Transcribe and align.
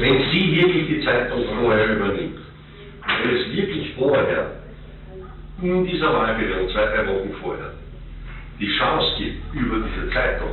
wenn 0.00 0.30
sie 0.30 0.56
wirklich 0.56 0.86
die 0.88 1.04
Zeitung 1.04 1.44
vorher 1.60 1.96
übernimmt, 1.96 2.38
wenn 3.22 3.36
es 3.36 3.52
wirklich 3.52 3.94
vorher, 3.96 4.52
in 5.62 5.86
dieser 5.86 6.12
Wahlperiode, 6.12 6.72
zwei, 6.72 6.84
drei 6.86 7.06
Wochen 7.06 7.34
vorher, 7.42 7.72
die 8.60 8.68
Chance 8.78 9.06
gibt 9.18 9.54
über 9.54 9.76
diese 9.86 10.12
Zeitung. 10.12 10.48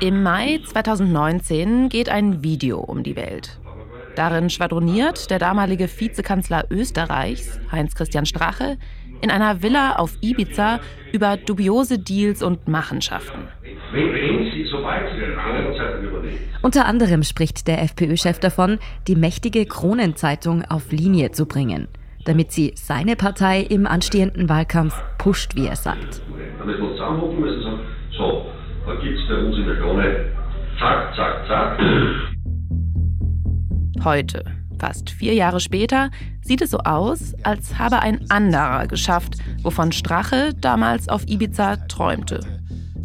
Im 0.00 0.22
Mai 0.22 0.60
2019 0.64 1.88
geht 1.88 2.08
ein 2.08 2.42
Video 2.42 2.78
um 2.80 3.02
die 3.02 3.16
Welt. 3.16 3.58
Darin 4.16 4.48
schwadroniert 4.48 5.30
der 5.30 5.40
damalige 5.40 5.88
Vizekanzler 5.88 6.64
Österreichs, 6.70 7.60
Heinz-Christian 7.72 8.26
Strache, 8.26 8.78
in 9.24 9.30
einer 9.30 9.62
Villa 9.62 9.96
auf 9.96 10.18
Ibiza 10.20 10.80
über 11.10 11.38
dubiose 11.38 11.98
Deals 11.98 12.42
und 12.42 12.68
Machenschaften. 12.68 13.48
Unter 16.60 16.84
anderem 16.84 17.22
spricht 17.22 17.66
der 17.66 17.82
FPÖ-Chef 17.82 18.38
davon, 18.38 18.78
die 19.08 19.16
mächtige 19.16 19.64
Kronenzeitung 19.64 20.62
auf 20.66 20.92
Linie 20.92 21.30
zu 21.30 21.46
bringen, 21.46 21.88
damit 22.26 22.52
sie 22.52 22.72
seine 22.76 23.16
Partei 23.16 23.62
im 23.62 23.86
anstehenden 23.86 24.50
Wahlkampf 24.50 24.94
pusht, 25.16 25.56
wie 25.56 25.68
er 25.68 25.76
sagt. 25.76 26.20
Damit 26.58 26.78
wir 26.78 26.90
zusammenrufen 26.92 27.40
müssen 27.40 27.62
sagen, 27.62 27.80
so, 28.18 28.46
da 28.86 28.94
gibt 28.96 29.18
es 29.18 29.26
bei 29.26 29.36
uns 29.36 29.56
in 29.56 29.66
der 29.66 29.76
Krone, 29.76 30.32
zack, 30.78 31.16
zack, 31.16 31.46
zack. 31.48 31.80
Heute, 34.04 34.44
fast 34.84 35.08
vier 35.08 35.32
Jahre 35.32 35.60
später, 35.60 36.10
sieht 36.42 36.60
es 36.60 36.70
so 36.70 36.78
aus, 36.78 37.32
als 37.42 37.78
habe 37.78 38.00
ein 38.00 38.30
anderer 38.30 38.86
geschafft, 38.86 39.36
wovon 39.62 39.92
Strache 39.92 40.52
damals 40.60 41.08
auf 41.08 41.26
Ibiza 41.26 41.76
träumte. 41.88 42.40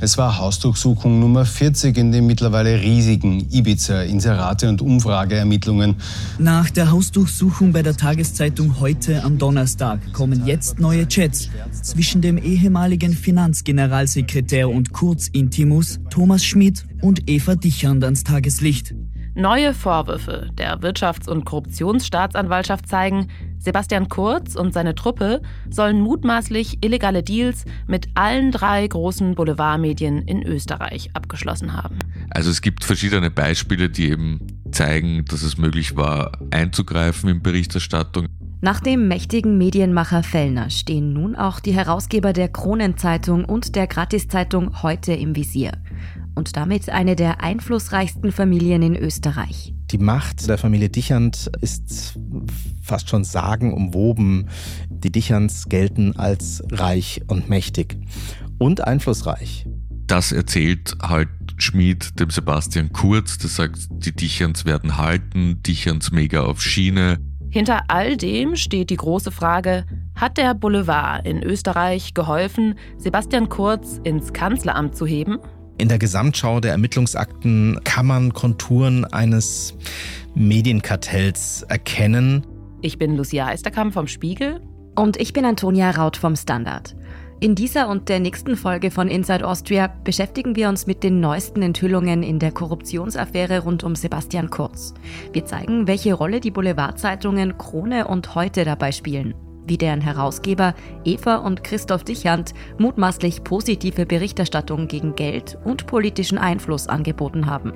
Es 0.02 0.18
war 0.18 0.38
Hausdurchsuchung 0.38 1.20
Nummer 1.20 1.46
40 1.46 1.98
in 1.98 2.12
den 2.12 2.26
mittlerweile 2.26 2.82
riesigen 2.82 3.48
Ibiza-Inserate 3.50 4.68
und 4.68 4.82
Umfrageermittlungen. 4.82 5.96
Nach 6.38 6.70
der 6.70 6.92
Hausdurchsuchung 6.92 7.72
bei 7.72 7.82
der 7.82 7.96
Tageszeitung 7.96 8.82
heute 8.82 9.24
am 9.24 9.38
Donnerstag 9.38 10.12
kommen 10.12 10.46
jetzt 10.46 10.80
neue 10.80 11.08
Chats 11.08 11.50
zwischen 11.82 12.22
dem 12.22 12.38
ehemaligen 12.38 13.14
Finanzgeneralsekretär 13.14 14.70
und 14.70 14.92
Kurzintimus 14.92 16.00
Thomas 16.10 16.44
Schmidt 16.44 16.86
und 17.02 17.30
Eva 17.30 17.56
Dichand 17.56 18.04
ans 18.04 18.24
Tageslicht. 18.24 18.94
Neue 19.36 19.74
Vorwürfe 19.74 20.50
der 20.54 20.80
Wirtschafts- 20.80 21.30
und 21.30 21.46
Korruptionsstaatsanwaltschaft 21.46 22.88
zeigen, 22.88 23.28
Sebastian 23.60 24.10
Kurz 24.10 24.56
und 24.56 24.74
seine 24.74 24.96
Truppe 24.96 25.42
sollen 25.70 26.02
mutmaßlich 26.02 26.84
illegale 26.84 27.24
Deals 27.24 27.66
mit 27.88 28.08
allen 28.16 28.52
drei 28.52 28.88
großen 28.88 29.36
Boulevardmedien 29.36 30.22
in 30.24 30.44
Österreich 30.44 31.10
abgeschlossen 31.14 31.74
haben. 31.74 32.00
Also 32.32 32.50
es 32.50 32.62
gibt 32.62 32.84
verschiedene 32.84 33.30
Beispiele, 33.30 33.90
die 33.90 34.10
eben 34.10 34.40
zeigen, 34.72 35.26
dass 35.26 35.44
es 35.44 35.58
möglich 35.58 35.96
war, 35.96 36.32
einzugreifen 36.52 37.30
in 37.30 37.42
Berichterstattung. 37.42 38.28
Nach 38.62 38.82
dem 38.82 39.08
mächtigen 39.08 39.58
Medienmacher 39.58 40.22
Fellner 40.22 40.70
stehen 40.70 41.14
nun 41.14 41.38
auch 41.38 41.62
die 41.62 41.74
Herausgeber 41.74 42.34
der 42.34 42.50
Kronenzeitung 42.50 43.46
und 43.46 43.74
der 43.76 43.88
Gratiszeitung 43.88 44.84
heute 44.84 45.14
im 45.14 45.34
Visier 45.34 45.72
und 46.36 46.58
damit 46.58 46.90
eine 46.90 47.16
der 47.16 47.42
einflussreichsten 47.42 48.34
Familien 48.34 48.82
in 48.82 48.98
Österreich. 48.98 49.74
Die 49.92 49.98
Macht 49.98 50.50
der 50.50 50.58
Familie 50.58 50.90
Dichand 50.90 51.50
ist 51.62 52.20
fast 52.82 53.08
schon 53.08 53.24
sagenumwoben. 53.24 54.50
Die 54.90 55.12
Dichans 55.12 55.70
gelten 55.70 56.18
als 56.18 56.62
reich 56.70 57.22
und 57.28 57.50
mächtig 57.50 57.98
und 58.58 58.82
einflussreich. 58.86 59.68
Das 60.06 60.34
erzählt 60.34 60.98
halt 61.02 61.30
Schmid 61.58 62.20
dem 62.20 62.30
Sebastian 62.30 62.92
Kurz, 62.92 63.38
der 63.38 63.50
sagt, 63.50 63.88
die 63.90 64.14
Dichans 64.14 64.66
werden 64.66 64.98
halten, 64.98 65.64
Dichans 65.64 66.12
mega 66.12 66.42
auf 66.42 66.62
Schiene. 66.62 67.20
Hinter 67.52 67.82
all 67.88 68.16
dem 68.16 68.56
steht 68.56 68.92
die 68.92 68.96
große 68.96 69.32
Frage, 69.32 69.86
hat 70.16 70.38
der 70.38 70.54
Boulevard 70.54 71.26
in 71.26 71.42
Österreich 71.42 72.14
geholfen, 72.14 72.76
Sebastian 72.98 73.50
Kurz 73.50 74.00
ins 74.04 74.34
Kanzleramt 74.34 74.96
zu 74.96 75.08
heben? 75.08 75.40
In 75.80 75.88
der 75.88 75.98
Gesamtschau 75.98 76.60
der 76.60 76.72
Ermittlungsakten 76.72 77.80
kann 77.86 78.06
man 78.06 78.34
Konturen 78.34 79.06
eines 79.06 79.76
Medienkartells 80.36 81.64
erkennen. 81.64 82.46
Ich 82.82 83.00
bin 83.00 83.16
Lucia 83.16 83.48
Eisterkamp 83.48 83.94
vom 83.94 84.08
Spiegel. 84.08 84.62
Und 84.96 85.18
ich 85.18 85.34
bin 85.34 85.46
Antonia 85.46 85.92
Raut 85.92 86.18
vom 86.18 86.36
Standard. 86.36 86.96
In 87.42 87.56
dieser 87.56 87.88
und 87.88 88.10
der 88.10 88.20
nächsten 88.20 88.58
Folge 88.58 88.92
von 88.92 89.08
Inside 89.08 89.48
Austria 89.48 89.88
beschäftigen 90.04 90.58
wir 90.58 90.68
uns 90.68 90.88
mit 90.88 91.04
den 91.04 91.22
neuesten 91.22 91.62
Enthüllungen 91.62 92.22
in 92.22 92.38
der 92.38 92.52
Korruptionsaffäre 92.52 93.60
rund 93.60 93.86
um 93.86 93.96
Sebastian 93.96 94.50
Kurz. 94.50 94.94
Wir 95.32 95.46
zeigen, 95.46 95.88
welche 95.88 96.14
Rolle 96.14 96.42
die 96.42 96.52
Boulevardzeitungen 96.52 97.58
Krone 97.58 98.08
und 98.08 98.36
Heute 98.36 98.66
dabei 98.66 98.92
spielen 98.92 99.36
wie 99.70 99.78
deren 99.78 100.02
Herausgeber 100.02 100.74
Eva 101.06 101.36
und 101.36 101.64
Christoph 101.64 102.04
Dichand 102.04 102.54
mutmaßlich 102.80 103.44
positive 103.44 104.08
Berichterstattung 104.08 104.88
gegen 104.88 105.14
Geld 105.14 105.60
und 105.64 105.86
politischen 105.86 106.40
Einfluss 106.40 106.88
angeboten 106.88 107.46
haben. 107.46 107.74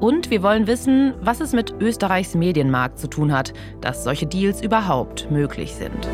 Und 0.00 0.30
wir 0.30 0.42
wollen 0.42 0.66
wissen, 0.66 1.14
was 1.22 1.40
es 1.40 1.54
mit 1.54 1.74
Österreichs 1.80 2.34
Medienmarkt 2.34 2.98
zu 2.98 3.08
tun 3.08 3.32
hat, 3.32 3.54
dass 3.80 4.04
solche 4.04 4.26
Deals 4.26 4.62
überhaupt 4.62 5.30
möglich 5.30 5.74
sind. 5.74 6.08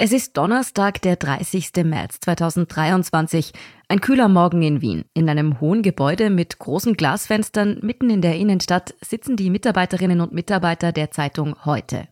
Es 0.00 0.12
ist 0.12 0.36
Donnerstag, 0.36 1.02
der 1.02 1.16
30. 1.16 1.72
März 1.82 2.20
2023. 2.20 3.50
Ein 3.88 4.00
kühler 4.00 4.28
Morgen 4.28 4.62
in 4.62 4.80
Wien. 4.80 5.04
In 5.12 5.28
einem 5.28 5.60
hohen 5.60 5.82
Gebäude 5.82 6.30
mit 6.30 6.60
großen 6.60 6.94
Glasfenstern 6.94 7.80
mitten 7.82 8.08
in 8.08 8.22
der 8.22 8.36
Innenstadt 8.36 8.94
sitzen 9.00 9.34
die 9.34 9.50
Mitarbeiterinnen 9.50 10.20
und 10.20 10.32
Mitarbeiter 10.32 10.92
der 10.92 11.10
Zeitung 11.10 11.64
Heute. 11.64 12.06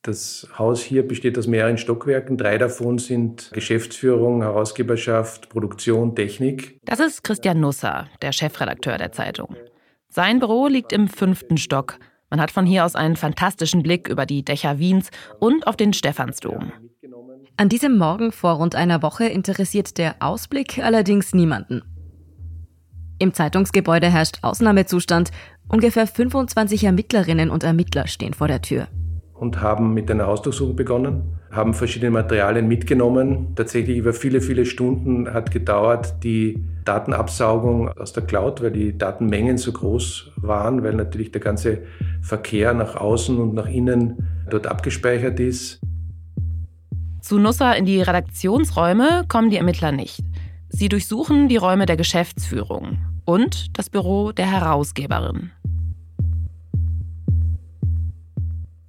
Das 0.00 0.48
Haus 0.58 0.80
hier 0.80 1.06
besteht 1.06 1.36
aus 1.36 1.46
mehreren 1.46 1.76
Stockwerken. 1.76 2.38
Drei 2.38 2.56
davon 2.56 2.96
sind 2.96 3.50
Geschäftsführung, 3.52 4.40
Herausgeberschaft, 4.40 5.50
Produktion, 5.50 6.16
Technik. 6.16 6.80
Das 6.86 7.00
ist 7.00 7.22
Christian 7.22 7.60
Nusser, 7.60 8.08
der 8.22 8.32
Chefredakteur 8.32 8.96
der 8.96 9.12
Zeitung. 9.12 9.56
Sein 10.08 10.38
Büro 10.38 10.68
liegt 10.68 10.90
im 10.94 11.06
fünften 11.06 11.58
Stock. 11.58 11.98
Man 12.30 12.40
hat 12.40 12.50
von 12.50 12.64
hier 12.64 12.86
aus 12.86 12.96
einen 12.96 13.16
fantastischen 13.16 13.82
Blick 13.82 14.08
über 14.08 14.24
die 14.24 14.42
Dächer 14.42 14.78
Wiens 14.78 15.10
und 15.38 15.66
auf 15.66 15.76
den 15.76 15.92
Stephansdom. 15.92 16.72
An 17.58 17.70
diesem 17.70 17.96
Morgen 17.96 18.32
vor 18.32 18.52
rund 18.52 18.74
einer 18.74 19.00
Woche 19.00 19.24
interessiert 19.24 19.96
der 19.96 20.16
Ausblick 20.20 20.78
allerdings 20.78 21.32
niemanden. 21.32 21.80
Im 23.18 23.32
Zeitungsgebäude 23.32 24.08
herrscht 24.10 24.40
Ausnahmezustand. 24.42 25.30
Ungefähr 25.66 26.06
25 26.06 26.84
Ermittlerinnen 26.84 27.48
und 27.48 27.64
Ermittler 27.64 28.08
stehen 28.08 28.34
vor 28.34 28.46
der 28.46 28.60
Tür. 28.60 28.88
Und 29.32 29.62
haben 29.62 29.94
mit 29.94 30.10
einer 30.10 30.26
Hausdurchsuchung 30.26 30.76
begonnen, 30.76 31.38
haben 31.50 31.72
verschiedene 31.72 32.10
Materialien 32.10 32.68
mitgenommen. 32.68 33.54
Tatsächlich 33.54 33.96
über 33.96 34.12
viele, 34.12 34.42
viele 34.42 34.66
Stunden 34.66 35.32
hat 35.32 35.50
gedauert 35.50 36.22
die 36.24 36.62
Datenabsaugung 36.84 37.88
aus 37.88 38.12
der 38.12 38.24
Cloud, 38.24 38.60
weil 38.60 38.72
die 38.72 38.98
Datenmengen 38.98 39.56
so 39.56 39.72
groß 39.72 40.32
waren, 40.36 40.82
weil 40.82 40.92
natürlich 40.92 41.32
der 41.32 41.40
ganze 41.40 41.84
Verkehr 42.20 42.74
nach 42.74 42.96
außen 42.96 43.38
und 43.38 43.54
nach 43.54 43.66
innen 43.66 44.28
dort 44.50 44.66
abgespeichert 44.66 45.40
ist. 45.40 45.80
Zu 47.26 47.40
Nusser 47.40 47.74
in 47.74 47.86
die 47.86 48.00
Redaktionsräume 48.00 49.24
kommen 49.26 49.50
die 49.50 49.56
Ermittler 49.56 49.90
nicht. 49.90 50.20
Sie 50.68 50.88
durchsuchen 50.88 51.48
die 51.48 51.56
Räume 51.56 51.84
der 51.84 51.96
Geschäftsführung 51.96 52.98
und 53.24 53.76
das 53.76 53.90
Büro 53.90 54.30
der 54.30 54.48
Herausgeberin. 54.48 55.50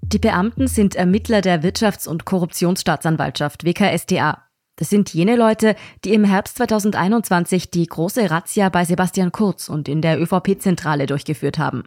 Die 0.04 0.20
Beamten 0.20 0.68
sind 0.68 0.94
Ermittler 0.94 1.42
der 1.42 1.64
Wirtschafts- 1.64 2.08
und 2.08 2.26
Korruptionsstaatsanwaltschaft 2.26 3.66
WKSDA. 3.66 4.44
Das 4.76 4.92
sind 4.92 5.12
jene 5.16 5.36
Leute, 5.36 5.76
die 6.06 6.14
im 6.14 6.24
Herbst 6.24 6.58
2021 6.58 7.72
die 7.72 7.88
große 7.88 8.30
Razzia 8.30 8.70
bei 8.70 8.86
Sebastian 8.86 9.32
Kurz 9.32 9.68
und 9.68 9.90
in 9.90 10.04
der 10.04 10.22
ÖVP-Zentrale 10.22 11.08
durchgeführt 11.08 11.58
haben. 11.58 11.86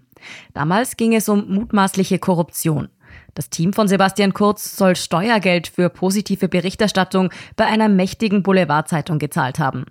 Damals 0.52 0.96
ging 0.96 1.14
es 1.14 1.28
um 1.28 1.48
mutmaßliche 1.48 2.18
Korruption. 2.18 2.88
Das 3.34 3.50
Team 3.50 3.72
von 3.72 3.88
Sebastian 3.88 4.34
Kurz 4.34 4.76
soll 4.76 4.96
Steuergeld 4.96 5.68
für 5.68 5.88
positive 5.88 6.48
Berichterstattung 6.48 7.30
bei 7.56 7.66
einer 7.66 7.88
mächtigen 7.88 8.42
Boulevardzeitung 8.42 9.18
gezahlt 9.18 9.58
haben. 9.58 9.86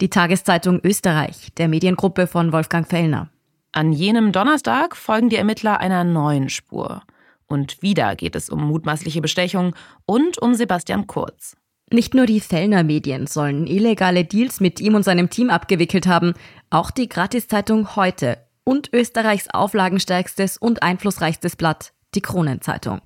Die 0.00 0.10
Tageszeitung 0.10 0.80
Österreich, 0.82 1.48
der 1.56 1.68
Mediengruppe 1.68 2.26
von 2.26 2.52
Wolfgang 2.52 2.88
Fellner. 2.88 3.30
An 3.72 3.92
jenem 3.92 4.32
Donnerstag 4.32 4.96
folgen 4.96 5.28
die 5.28 5.36
Ermittler 5.36 5.78
einer 5.78 6.02
neuen 6.02 6.48
Spur. 6.48 7.02
Und 7.46 7.82
wieder 7.82 8.16
geht 8.16 8.36
es 8.36 8.50
um 8.50 8.66
mutmaßliche 8.66 9.20
Bestechung 9.20 9.74
und 10.06 10.38
um 10.38 10.54
Sebastian 10.54 11.06
Kurz. 11.06 11.56
Nicht 11.92 12.14
nur 12.14 12.26
die 12.26 12.40
Fellner 12.40 12.84
Medien 12.84 13.26
sollen 13.26 13.66
illegale 13.66 14.24
Deals 14.24 14.60
mit 14.60 14.80
ihm 14.80 14.94
und 14.94 15.02
seinem 15.02 15.30
Team 15.30 15.50
abgewickelt 15.50 16.06
haben, 16.06 16.34
auch 16.70 16.92
die 16.92 17.08
Gratiszeitung 17.08 17.96
Heute 17.96 18.38
und 18.62 18.92
Österreichs 18.92 19.48
auflagenstärkstes 19.50 20.56
und 20.56 20.84
einflussreichstes 20.84 21.56
Blatt, 21.56 21.92
die 22.14 22.20
Kronenzeitung. 22.20 23.00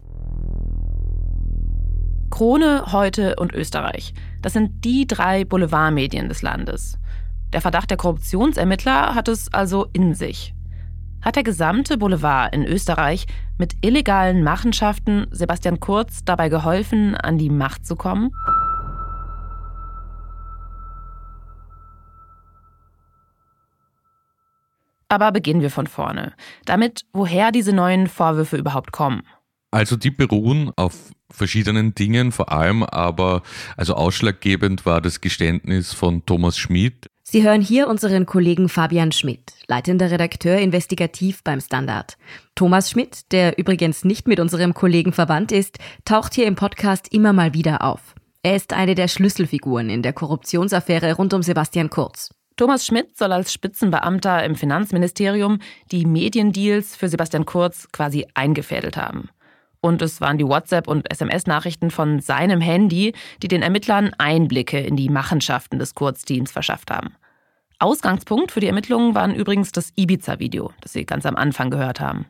Krone, 2.31 2.93
Heute 2.93 3.37
und 3.37 3.53
Österreich. 3.53 4.15
Das 4.43 4.55
sind 4.55 4.85
die 4.85 5.07
drei 5.07 5.45
Boulevardmedien 5.45 6.29
des 6.29 6.43
Landes. 6.43 6.99
Der 7.53 7.61
Verdacht 7.61 7.91
der 7.91 7.97
Korruptionsermittler 7.97 9.15
hat 9.15 9.29
es 9.29 9.53
also 9.53 9.87
in 9.93 10.15
sich. 10.15 10.55
Hat 11.23 11.37
der 11.37 11.43
gesamte 11.43 11.97
Boulevard 11.97 12.55
in 12.55 12.65
Österreich 12.65 13.27
mit 13.57 13.75
illegalen 13.83 14.43
Machenschaften 14.43 15.27
Sebastian 15.31 15.81
Kurz 15.81 16.25
dabei 16.25 16.49
geholfen, 16.49 17.15
an 17.15 17.39
die 17.39 17.51
Macht 17.51 17.87
zu 17.87 17.97
kommen? 17.97 18.31
Aber 25.15 25.31
beginnen 25.31 25.61
wir 25.61 25.71
von 25.71 25.87
vorne. 25.87 26.33
Damit, 26.65 27.05
woher 27.13 27.53
diese 27.53 27.73
neuen 27.73 28.09
Vorwürfe 28.09 28.57
überhaupt 28.57 28.91
kommen. 28.91 29.23
Also 29.71 29.95
die 29.95 30.11
beruhen 30.11 30.73
auf 30.75 31.13
verschiedenen 31.31 31.95
Dingen, 31.95 32.33
vor 32.33 32.51
allem 32.51 32.83
aber, 32.83 33.43
also 33.77 33.95
ausschlaggebend 33.95 34.87
war 34.87 35.01
das 35.01 35.21
Geständnis 35.21 35.93
von 35.93 36.27
Thomas 36.27 36.59
Schmid. 36.59 37.07
Sie 37.23 37.45
hören 37.45 37.61
hier 37.61 37.87
unseren 37.87 38.27
Kollegen 38.27 38.69
Fabian 38.69 39.13
Schmidt, 39.13 39.53
leitender 39.69 40.11
Redakteur 40.11 40.59
investigativ 40.59 41.45
beim 41.45 41.61
Standard. 41.61 42.17
Thomas 42.57 42.91
Schmidt, 42.91 43.31
der 43.31 43.57
übrigens 43.57 44.05
nicht 44.05 44.27
mit 44.27 44.41
unserem 44.41 44.75
Kollegen 44.75 45.13
verwandt 45.13 45.53
ist, 45.53 45.79
taucht 46.05 46.35
hier 46.35 46.47
im 46.47 46.57
Podcast 46.57 47.13
immer 47.13 47.33
mal 47.33 47.55
wieder 47.55 47.83
auf. 47.83 48.17
Er 48.43 48.57
ist 48.57 48.73
eine 48.73 48.97
der 48.97 49.07
Schlüsselfiguren 49.07 49.91
in 49.91 50.03
der 50.03 50.13
Korruptionsaffäre 50.13 51.15
rund 51.15 51.33
um 51.35 51.43
Sebastian 51.43 51.89
Kurz. 51.89 52.35
Thomas 52.57 52.87
Schmidt 52.87 53.17
soll 53.17 53.33
als 53.33 53.53
Spitzenbeamter 53.53 54.45
im 54.45 54.55
Finanzministerium 54.55 55.59
die 55.91 56.07
Mediendeals 56.07 56.95
für 56.95 57.09
Sebastian 57.09 57.47
Kurz 57.47 57.89
quasi 57.91 58.27
eingefädelt 58.35 58.97
haben. 58.97 59.29
Und 59.81 60.01
es 60.03 60.21
waren 60.21 60.39
die 60.39 60.47
WhatsApp- 60.47 60.87
und 60.87 61.11
SMS-Nachrichten 61.11 61.91
von 61.91 62.21
seinem 62.21 62.61
Handy, 62.61 63.13
die 63.43 63.49
den 63.49 63.61
Ermittlern 63.61 64.13
Einblicke 64.19 64.79
in 64.79 64.97
die 64.97 65.09
Machenschaften 65.09 65.81
des 65.81 65.95
Kurzteams 65.95 66.53
verschafft 66.53 66.93
haben. 66.93 67.17
Ausgangspunkt 67.81 68.53
für 68.53 68.61
die 68.61 68.69
Ermittlungen 68.69 69.17
waren 69.17 69.35
übrigens 69.35 69.73
das 69.73 69.93
Ibiza-Video, 69.97 70.73
das 70.81 70.93
Sie 70.93 71.05
ganz 71.05 71.27
am 71.27 71.35
Anfang 71.35 71.71
gehört 71.71 72.01
haben. 72.01 72.27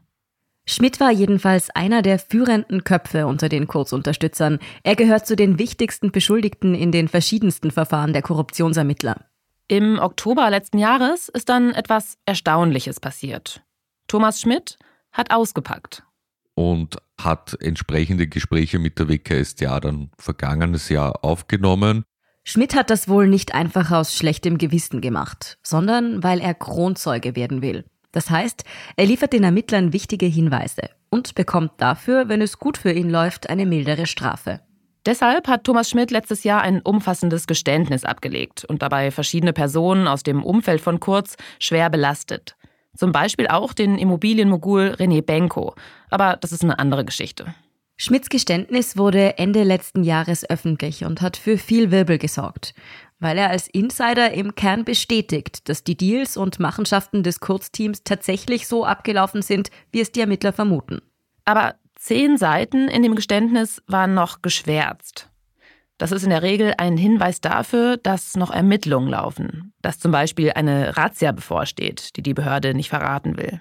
Schmidt 0.66 0.98
war 1.00 1.10
jedenfalls 1.10 1.68
einer 1.68 2.00
der 2.00 2.18
führenden 2.18 2.82
Köpfe 2.82 3.26
unter 3.26 3.50
den 3.50 3.66
Kurzunterstützern. 3.68 4.58
Er 4.82 4.96
gehört 4.96 5.26
zu 5.26 5.36
den 5.36 5.58
wichtigsten 5.58 6.10
Beschuldigten 6.10 6.74
in 6.74 6.90
den 6.90 7.08
verschiedensten 7.08 7.70
Verfahren 7.70 8.14
der 8.14 8.22
Korruptionsermittler. 8.22 9.26
Im 9.66 9.99
Oktober 9.99 10.50
letzten 10.50 10.78
Jahres 10.78 11.31
ist 11.31 11.49
dann 11.49 11.72
etwas 11.72 12.19
Erstaunliches 12.26 13.00
passiert. 13.00 13.62
Thomas 14.08 14.40
Schmidt 14.40 14.78
hat 15.11 15.31
ausgepackt. 15.31 16.02
Und 16.55 16.99
hat 17.19 17.56
entsprechende 17.61 18.28
Gespräche 18.28 18.78
mit 18.78 18.99
der 18.99 19.08
WKStA 19.08 19.81
dann 19.81 20.11
vergangenes 20.19 20.88
Jahr 20.90 21.25
aufgenommen. 21.25 22.05
Schmidt 22.44 22.75
hat 22.75 22.90
das 22.90 23.08
wohl 23.08 23.26
nicht 23.26 23.55
einfach 23.55 23.90
aus 23.90 24.14
schlechtem 24.14 24.58
Gewissen 24.58 25.00
gemacht, 25.00 25.58
sondern 25.62 26.22
weil 26.22 26.40
er 26.40 26.52
Kronzeuge 26.55 27.34
werden 27.34 27.62
will. 27.62 27.87
Das 28.12 28.28
heißt, 28.28 28.64
er 28.96 29.06
liefert 29.06 29.32
den 29.32 29.44
Ermittlern 29.44 29.94
wichtige 29.94 30.26
Hinweise 30.26 30.90
und 31.08 31.34
bekommt 31.34 31.72
dafür, 31.78 32.28
wenn 32.28 32.43
es 32.43 32.58
gut 32.58 32.76
für 32.76 32.93
ihn 32.93 33.08
läuft, 33.08 33.49
eine 33.49 33.64
mildere 33.64 34.06
Strafe. 34.06 34.60
Deshalb 35.06 35.48
hat 35.48 35.64
Thomas 35.64 35.90
Schmidt 35.90 36.10
letztes 36.10 36.44
Jahr 36.44 36.62
ein 36.62 36.80
umfassendes 36.80 37.46
Geständnis 37.46 38.04
abgelegt 38.04 38.64
und 38.64 38.80
dabei 38.80 39.10
verschiedene 39.10 39.52
Personen 39.52 40.08
aus 40.08 40.22
dem 40.22 40.42
Umfeld 40.42 40.80
von 40.80 40.98
Kurz 40.98 41.36
schwer 41.58 41.90
belastet. 41.90 42.56
Zum 42.96 43.12
Beispiel 43.12 43.48
auch 43.48 43.74
den 43.74 43.98
Immobilienmogul 43.98 44.94
René 44.98 45.20
Benko. 45.20 45.74
Aber 46.10 46.36
das 46.40 46.52
ist 46.52 46.62
eine 46.62 46.78
andere 46.78 47.04
Geschichte. 47.04 47.54
Schmidts 47.96 48.28
Geständnis 48.28 48.96
wurde 48.96 49.38
Ende 49.38 49.62
letzten 49.62 50.02
Jahres 50.02 50.48
öffentlich 50.48 51.04
und 51.04 51.20
hat 51.20 51.36
für 51.36 51.58
viel 51.58 51.90
Wirbel 51.90 52.18
gesorgt, 52.18 52.74
weil 53.20 53.38
er 53.38 53.50
als 53.50 53.68
Insider 53.68 54.32
im 54.32 54.56
Kern 54.56 54.84
bestätigt, 54.84 55.68
dass 55.68 55.84
die 55.84 55.96
Deals 55.96 56.36
und 56.36 56.58
Machenschaften 56.58 57.22
des 57.22 57.38
Kurzteams 57.38 58.02
tatsächlich 58.02 58.66
so 58.66 58.84
abgelaufen 58.84 59.42
sind, 59.42 59.70
wie 59.92 60.00
es 60.00 60.10
die 60.10 60.20
Ermittler 60.20 60.52
vermuten. 60.52 61.02
Aber 61.44 61.76
Zehn 61.96 62.37
Seiten 62.37 62.88
in 62.88 63.02
dem 63.02 63.14
Geständnis 63.14 63.82
waren 63.87 64.14
noch 64.14 64.43
geschwärzt. 64.43 65.31
Das 65.96 66.11
ist 66.11 66.25
in 66.25 66.31
der 66.31 66.43
Regel 66.43 66.75
ein 66.76 66.96
Hinweis 66.96 67.41
dafür, 67.41 67.96
dass 67.96 68.37
noch 68.37 68.50
Ermittlungen 68.50 69.08
laufen, 69.08 69.73
dass 69.81 70.00
zum 70.00 70.11
Beispiel 70.11 70.52
eine 70.52 70.96
Razzia 70.96 71.31
bevorsteht, 71.32 72.17
die 72.17 72.23
die 72.23 72.35
Behörde 72.35 72.75
nicht 72.75 72.88
verraten 72.88 73.37
will. 73.37 73.61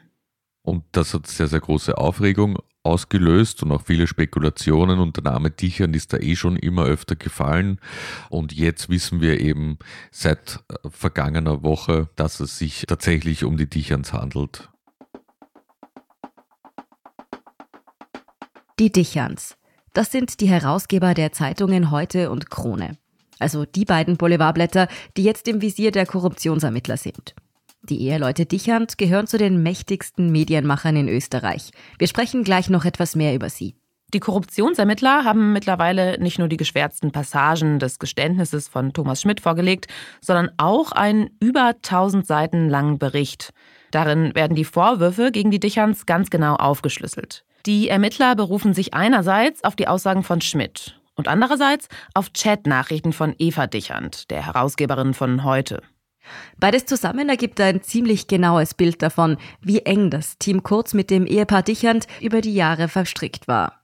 Und 0.64 0.84
das 0.94 1.14
hat 1.14 1.28
sehr, 1.28 1.48
sehr 1.48 1.60
große 1.60 1.98
Aufregung 1.98 2.58
ausgelöst 2.84 3.64
und 3.64 3.72
auch 3.72 3.84
viele 3.86 4.08
Spekulationen 4.08 5.00
und 5.00 5.16
der 5.16 5.24
Name 5.24 5.52
Dichern 5.52 5.94
ist 5.94 6.12
da 6.12 6.18
eh 6.18 6.36
schon 6.36 6.58
immer 6.58 6.84
öfter 6.86 7.16
gefallen. 7.16 7.80
Und 8.30 8.52
jetzt 8.54 8.90
wissen 8.90 9.22
wir 9.22 9.40
eben 9.40 9.78
seit 10.12 10.60
äh, 10.70 10.90
vergangener 10.90 11.64
Woche, 11.64 12.10
dass 12.16 12.40
es 12.40 12.58
sich 12.58 12.86
tatsächlich 12.88 13.46
um 13.46 13.58
die 13.58 13.70
Dicherns 13.70 14.12
handelt. 14.12 14.70
Die 18.80 18.92
Dicherns. 18.92 19.56
Das 19.94 20.12
sind 20.12 20.40
die 20.42 20.50
Herausgeber 20.50 21.14
der 21.14 21.32
Zeitungen 21.32 21.92
Heute 21.92 22.32
und 22.32 22.50
Krone. 22.50 22.98
Also 23.38 23.66
die 23.66 23.86
beiden 23.86 24.18
Boulevardblätter, 24.18 24.88
die 25.16 25.24
jetzt 25.24 25.48
im 25.48 25.62
Visier 25.62 25.92
der 25.92 26.08
Korruptionsermittler 26.08 26.98
sind. 26.98 27.36
Die 27.84 28.02
Eheleute 28.02 28.48
Dichand 28.48 28.98
gehören 28.98 29.28
zu 29.28 29.38
den 29.38 29.62
mächtigsten 29.62 30.32
Medienmachern 30.32 30.96
in 30.96 31.08
Österreich. 31.08 31.70
Wir 32.00 32.08
sprechen 32.08 32.44
gleich 32.44 32.72
noch 32.72 32.84
etwas 32.84 33.16
mehr 33.16 33.36
über 33.36 33.52
sie. 33.52 33.76
Die 34.12 34.20
Korruptionsermittler 34.20 35.24
haben 35.24 35.54
mittlerweile 35.54 36.20
nicht 36.20 36.40
nur 36.40 36.48
die 36.48 36.58
geschwärzten 36.58 37.12
Passagen 37.12 37.78
des 37.78 38.00
Geständnisses 38.00 38.70
von 38.70 38.92
Thomas 38.92 39.22
Schmidt 39.22 39.40
vorgelegt, 39.40 39.86
sondern 40.20 40.50
auch 40.58 40.92
einen 40.92 41.30
über 41.40 41.76
1000 41.76 42.26
Seiten 42.26 42.70
langen 42.70 42.98
Bericht. 42.98 43.54
Darin 43.92 44.34
werden 44.34 44.56
die 44.56 44.66
Vorwürfe 44.66 45.32
gegen 45.32 45.52
die 45.52 45.60
Dichans 45.60 46.08
ganz 46.08 46.32
genau 46.32 46.56
aufgeschlüsselt. 46.56 47.46
Die 47.66 47.88
Ermittler 47.88 48.36
berufen 48.36 48.74
sich 48.74 48.94
einerseits 48.94 49.64
auf 49.64 49.78
die 49.78 49.88
Aussagen 49.88 50.24
von 50.24 50.42
Schmidt 50.42 51.00
und 51.16 51.30
andererseits 51.30 51.88
auf 52.14 52.34
Chatnachrichten 52.34 53.14
von 53.14 53.36
Eva 53.38 53.68
Dichand, 53.68 54.30
der 54.32 54.46
Herausgeberin 54.46 55.14
von 55.14 55.46
heute. 55.46 55.82
Beides 56.58 56.86
zusammen 56.86 57.30
ergibt 57.30 57.62
ein 57.62 57.82
ziemlich 57.82 58.28
genaues 58.28 58.74
Bild 58.74 59.02
davon, 59.02 59.38
wie 59.62 59.80
eng 59.80 60.10
das 60.10 60.38
Team 60.38 60.64
Kurz 60.64 60.94
mit 60.94 61.10
dem 61.10 61.26
Ehepaar 61.26 61.64
Dichand 61.64 62.08
über 62.22 62.42
die 62.42 62.54
Jahre 62.54 62.90
verstrickt 62.90 63.48
war. 63.48 63.80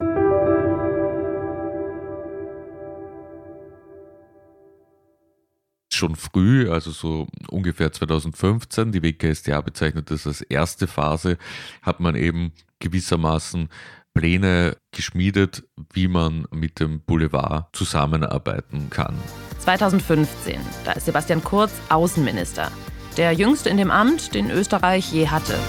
Schon 5.99 6.15
früh, 6.15 6.69
also 6.71 6.91
so 6.91 7.27
ungefähr 7.49 7.91
2015, 7.91 8.91
die 8.91 9.03
WKStA 9.03 9.61
bezeichnet 9.61 10.09
das 10.09 10.25
als 10.25 10.41
erste 10.41 10.87
Phase, 10.87 11.37
hat 11.81 11.99
man 11.99 12.15
eben 12.15 12.53
gewissermaßen 12.79 13.69
Pläne 14.13 14.77
geschmiedet, 14.91 15.63
wie 15.93 16.07
man 16.07 16.45
mit 16.51 16.79
dem 16.79 17.01
Boulevard 17.01 17.67
zusammenarbeiten 17.73 18.89
kann. 18.89 19.15
2015, 19.59 20.59
da 20.85 20.93
ist 20.93 21.05
Sebastian 21.05 21.43
Kurz 21.43 21.73
Außenminister, 21.89 22.71
der 23.17 23.33
jüngste 23.33 23.69
in 23.69 23.77
dem 23.77 23.91
Amt, 23.91 24.33
den 24.33 24.49
Österreich 24.49 25.11
je 25.11 25.27
hatte. 25.27 25.59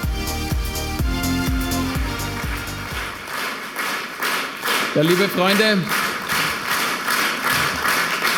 Ja, 4.95 5.01
liebe 5.01 5.27
Freunde, 5.27 5.77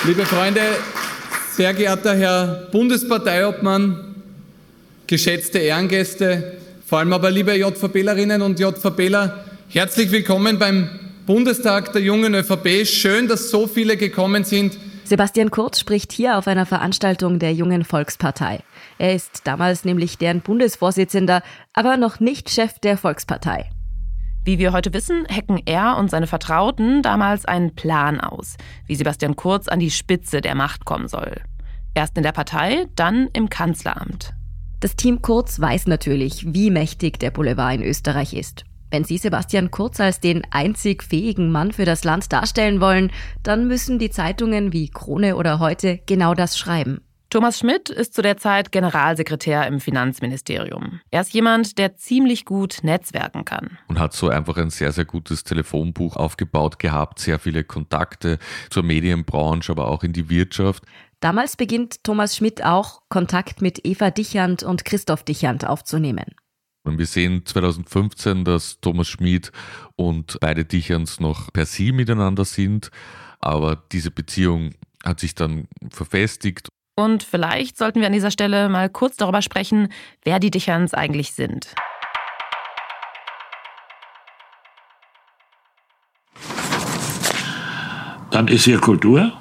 liebe 0.06 0.26
Freunde, 0.26 0.62
sehr 1.56 1.74
geehrter 1.76 2.16
Herr 2.16 2.68
Bundesparteiobmann, 2.72 4.16
geschätzte 5.06 5.60
Ehrengäste, 5.60 6.58
vor 6.84 6.98
allem 6.98 7.14
aber 7.14 7.30
liebe 7.30 7.56
JVBlerinnen 7.56 8.42
und 8.42 8.60
JVBler, 8.60 9.44
herzlich 9.70 10.12
willkommen 10.12 10.58
beim 10.58 10.90
Bundestag 11.28 11.94
der 11.94 12.02
jungen 12.02 12.34
ÖVP. 12.34 12.88
Schön, 12.88 13.28
dass 13.28 13.52
so 13.52 13.68
viele 13.68 13.98
gekommen 13.98 14.44
sind. 14.44 14.80
Sebastian 15.04 15.52
Kurz 15.52 15.80
spricht 15.80 16.12
hier 16.12 16.40
auf 16.40 16.48
einer 16.48 16.66
Veranstaltung 16.66 17.38
der 17.38 17.54
Jungen 17.54 17.84
Volkspartei. 17.84 18.62
Er 18.98 19.14
ist 19.14 19.42
damals 19.44 19.86
nämlich 19.86 20.18
deren 20.18 20.42
Bundesvorsitzender, 20.42 21.44
aber 21.74 21.98
noch 21.98 22.20
nicht 22.20 22.50
Chef 22.50 22.80
der 22.80 22.98
Volkspartei. 22.98 23.70
Wie 24.46 24.60
wir 24.60 24.74
heute 24.74 24.94
wissen, 24.94 25.26
hacken 25.30 25.62
er 25.66 25.96
und 25.98 26.10
seine 26.10 26.28
Vertrauten 26.28 27.02
damals 27.02 27.46
einen 27.46 27.76
Plan 27.76 28.20
aus, 28.20 28.58
wie 28.88 28.96
Sebastian 28.96 29.38
Kurz 29.38 29.70
an 29.70 29.80
die 29.80 29.92
Spitze 29.92 30.42
der 30.42 30.54
Macht 30.54 30.84
kommen 30.84 31.08
soll. 31.08 31.42
Erst 31.94 32.18
in 32.18 32.24
der 32.24 32.34
Partei, 32.34 32.88
dann 32.96 33.30
im 33.32 33.50
Kanzleramt. 33.50 34.34
Das 34.82 34.98
Team 34.98 35.22
Kurz 35.22 35.62
weiß 35.62 35.88
natürlich, 35.88 36.54
wie 36.54 36.72
mächtig 36.72 37.20
der 37.20 37.32
Boulevard 37.32 37.76
in 37.76 37.84
Österreich 37.84 38.34
ist. 38.34 38.66
Wenn 38.92 39.06
Sie 39.06 39.18
Sebastian 39.18 39.72
Kurz 39.72 40.02
als 40.02 40.20
den 40.20 40.44
einzig 40.52 41.04
fähigen 41.04 41.50
Mann 41.50 41.72
für 41.72 41.86
das 41.86 42.04
Land 42.04 42.34
darstellen 42.34 42.82
wollen, 42.82 43.12
dann 43.44 43.68
müssen 43.68 43.98
die 43.98 44.10
Zeitungen 44.10 44.74
wie 44.74 44.90
Krone 44.90 45.38
oder 45.38 45.60
heute 45.60 46.02
genau 46.06 46.34
das 46.34 46.58
schreiben. 46.58 47.00
Thomas 47.34 47.58
Schmidt 47.58 47.90
ist 47.90 48.14
zu 48.14 48.22
der 48.22 48.38
Zeit 48.38 48.72
Generalsekretär 48.72 49.66
im 49.66 49.80
Finanzministerium. 49.80 51.00
Er 51.10 51.22
ist 51.22 51.34
jemand, 51.34 51.80
der 51.80 51.96
ziemlich 51.96 52.46
gut 52.46 52.82
netzwerken 52.84 53.44
kann. 53.44 53.80
Und 53.88 53.98
hat 53.98 54.14
so 54.14 54.30
einfach 54.30 54.58
ein 54.58 54.70
sehr, 54.70 54.92
sehr 54.92 55.06
gutes 55.06 55.44
Telefonbuch 55.44 56.16
aufgebaut 56.16 56.78
gehabt, 56.78 57.18
sehr 57.18 57.40
viele 57.40 57.64
Kontakte 57.64 58.38
zur 58.70 58.84
Medienbranche, 58.84 59.72
aber 59.72 59.88
auch 59.88 60.04
in 60.04 60.14
die 60.14 60.30
Wirtschaft. 60.30 60.84
Damals 61.22 61.58
beginnt 61.58 62.04
Thomas 62.04 62.38
Schmidt 62.38 62.64
auch, 62.64 63.02
Kontakt 63.10 63.64
mit 63.64 63.84
Eva 63.84 64.12
Dichand 64.12 64.62
und 64.62 64.86
Christoph 64.86 65.24
Dichand 65.24 65.66
aufzunehmen. 65.66 66.36
Und 66.84 67.00
wir 67.00 67.08
sehen 67.08 67.48
2015, 67.48 68.46
dass 68.46 68.80
Thomas 68.80 69.08
Schmid 69.08 69.52
und 69.96 70.38
beide 70.40 70.66
Dichans 70.66 71.20
noch 71.20 71.52
per 71.52 71.66
Sie 71.66 71.94
miteinander 71.94 72.46
sind, 72.46 72.92
aber 73.40 73.76
diese 73.92 74.12
Beziehung 74.12 74.76
hat 75.04 75.20
sich 75.20 75.34
dann 75.34 75.68
verfestigt 75.90 76.70
und 76.96 77.24
vielleicht 77.24 77.78
sollten 77.78 78.00
wir 78.00 78.08
an 78.08 78.14
dieser 78.14 78.32
Stelle 78.32 78.70
mal 78.70 78.90
kurz 78.90 79.18
darüber 79.18 79.42
sprechen, 79.42 79.90
wer 80.24 80.40
die 80.40 80.52
Dicherns 80.52 80.94
eigentlich 80.94 81.34
sind. 81.34 81.74
Dann 88.32 88.48
ist 88.48 88.64
hier 88.64 88.80
Kultur, 88.80 89.32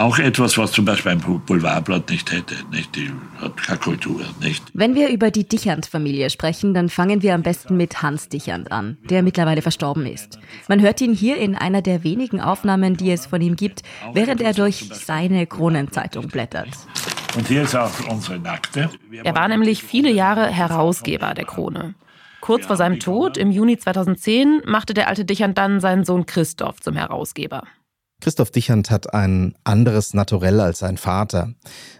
auch 0.00 0.18
etwas, 0.18 0.56
was 0.58 0.72
zum 0.72 0.84
Beispiel 0.84 1.12
ein 1.12 1.20
Boulevardblatt 1.20 2.10
nicht 2.10 2.32
hätte. 2.32 2.54
Nicht? 2.70 2.96
Die 2.96 3.10
hat 3.40 3.56
keine 3.56 3.78
Kultur. 3.78 4.20
Nicht? 4.40 4.64
Wenn 4.72 4.94
wir 4.94 5.08
über 5.10 5.30
die 5.30 5.46
Dichand-Familie 5.46 6.30
sprechen, 6.30 6.74
dann 6.74 6.88
fangen 6.88 7.22
wir 7.22 7.34
am 7.34 7.42
besten 7.42 7.76
mit 7.76 8.02
Hans 8.02 8.28
Dichand 8.28 8.72
an, 8.72 8.98
der 9.08 9.22
mittlerweile 9.22 9.62
verstorben 9.62 10.06
ist. 10.06 10.38
Man 10.68 10.80
hört 10.80 11.00
ihn 11.00 11.12
hier 11.12 11.36
in 11.36 11.54
einer 11.54 11.82
der 11.82 12.02
wenigen 12.02 12.40
Aufnahmen, 12.40 12.96
die 12.96 13.10
es 13.10 13.26
von 13.26 13.40
ihm 13.40 13.56
gibt, 13.56 13.82
während 14.12 14.40
er 14.40 14.54
durch 14.54 14.88
seine 14.92 15.46
Kronenzeitung 15.46 16.28
blättert. 16.28 16.68
Und 17.36 17.46
hier 17.48 17.62
ist 17.62 17.76
auch 17.76 17.92
unsere 18.08 18.38
Nackte. 18.38 18.90
Er 19.22 19.34
war 19.34 19.48
nämlich 19.48 19.82
viele 19.82 20.10
Jahre 20.10 20.46
Herausgeber 20.46 21.34
der 21.34 21.44
Krone. 21.44 21.94
Kurz 22.40 22.66
vor 22.66 22.76
seinem 22.76 23.00
Tod 23.00 23.36
im 23.36 23.50
Juni 23.50 23.76
2010 23.78 24.62
machte 24.64 24.94
der 24.94 25.08
alte 25.08 25.26
Dichand 25.26 25.58
dann 25.58 25.78
seinen 25.80 26.04
Sohn 26.04 26.24
Christoph 26.24 26.80
zum 26.80 26.96
Herausgeber. 26.96 27.64
Christoph 28.20 28.50
Dichand 28.50 28.90
hat 28.90 29.14
ein 29.14 29.54
anderes 29.64 30.14
Naturell 30.14 30.60
als 30.60 30.80
sein 30.80 30.96
Vater. 30.96 31.54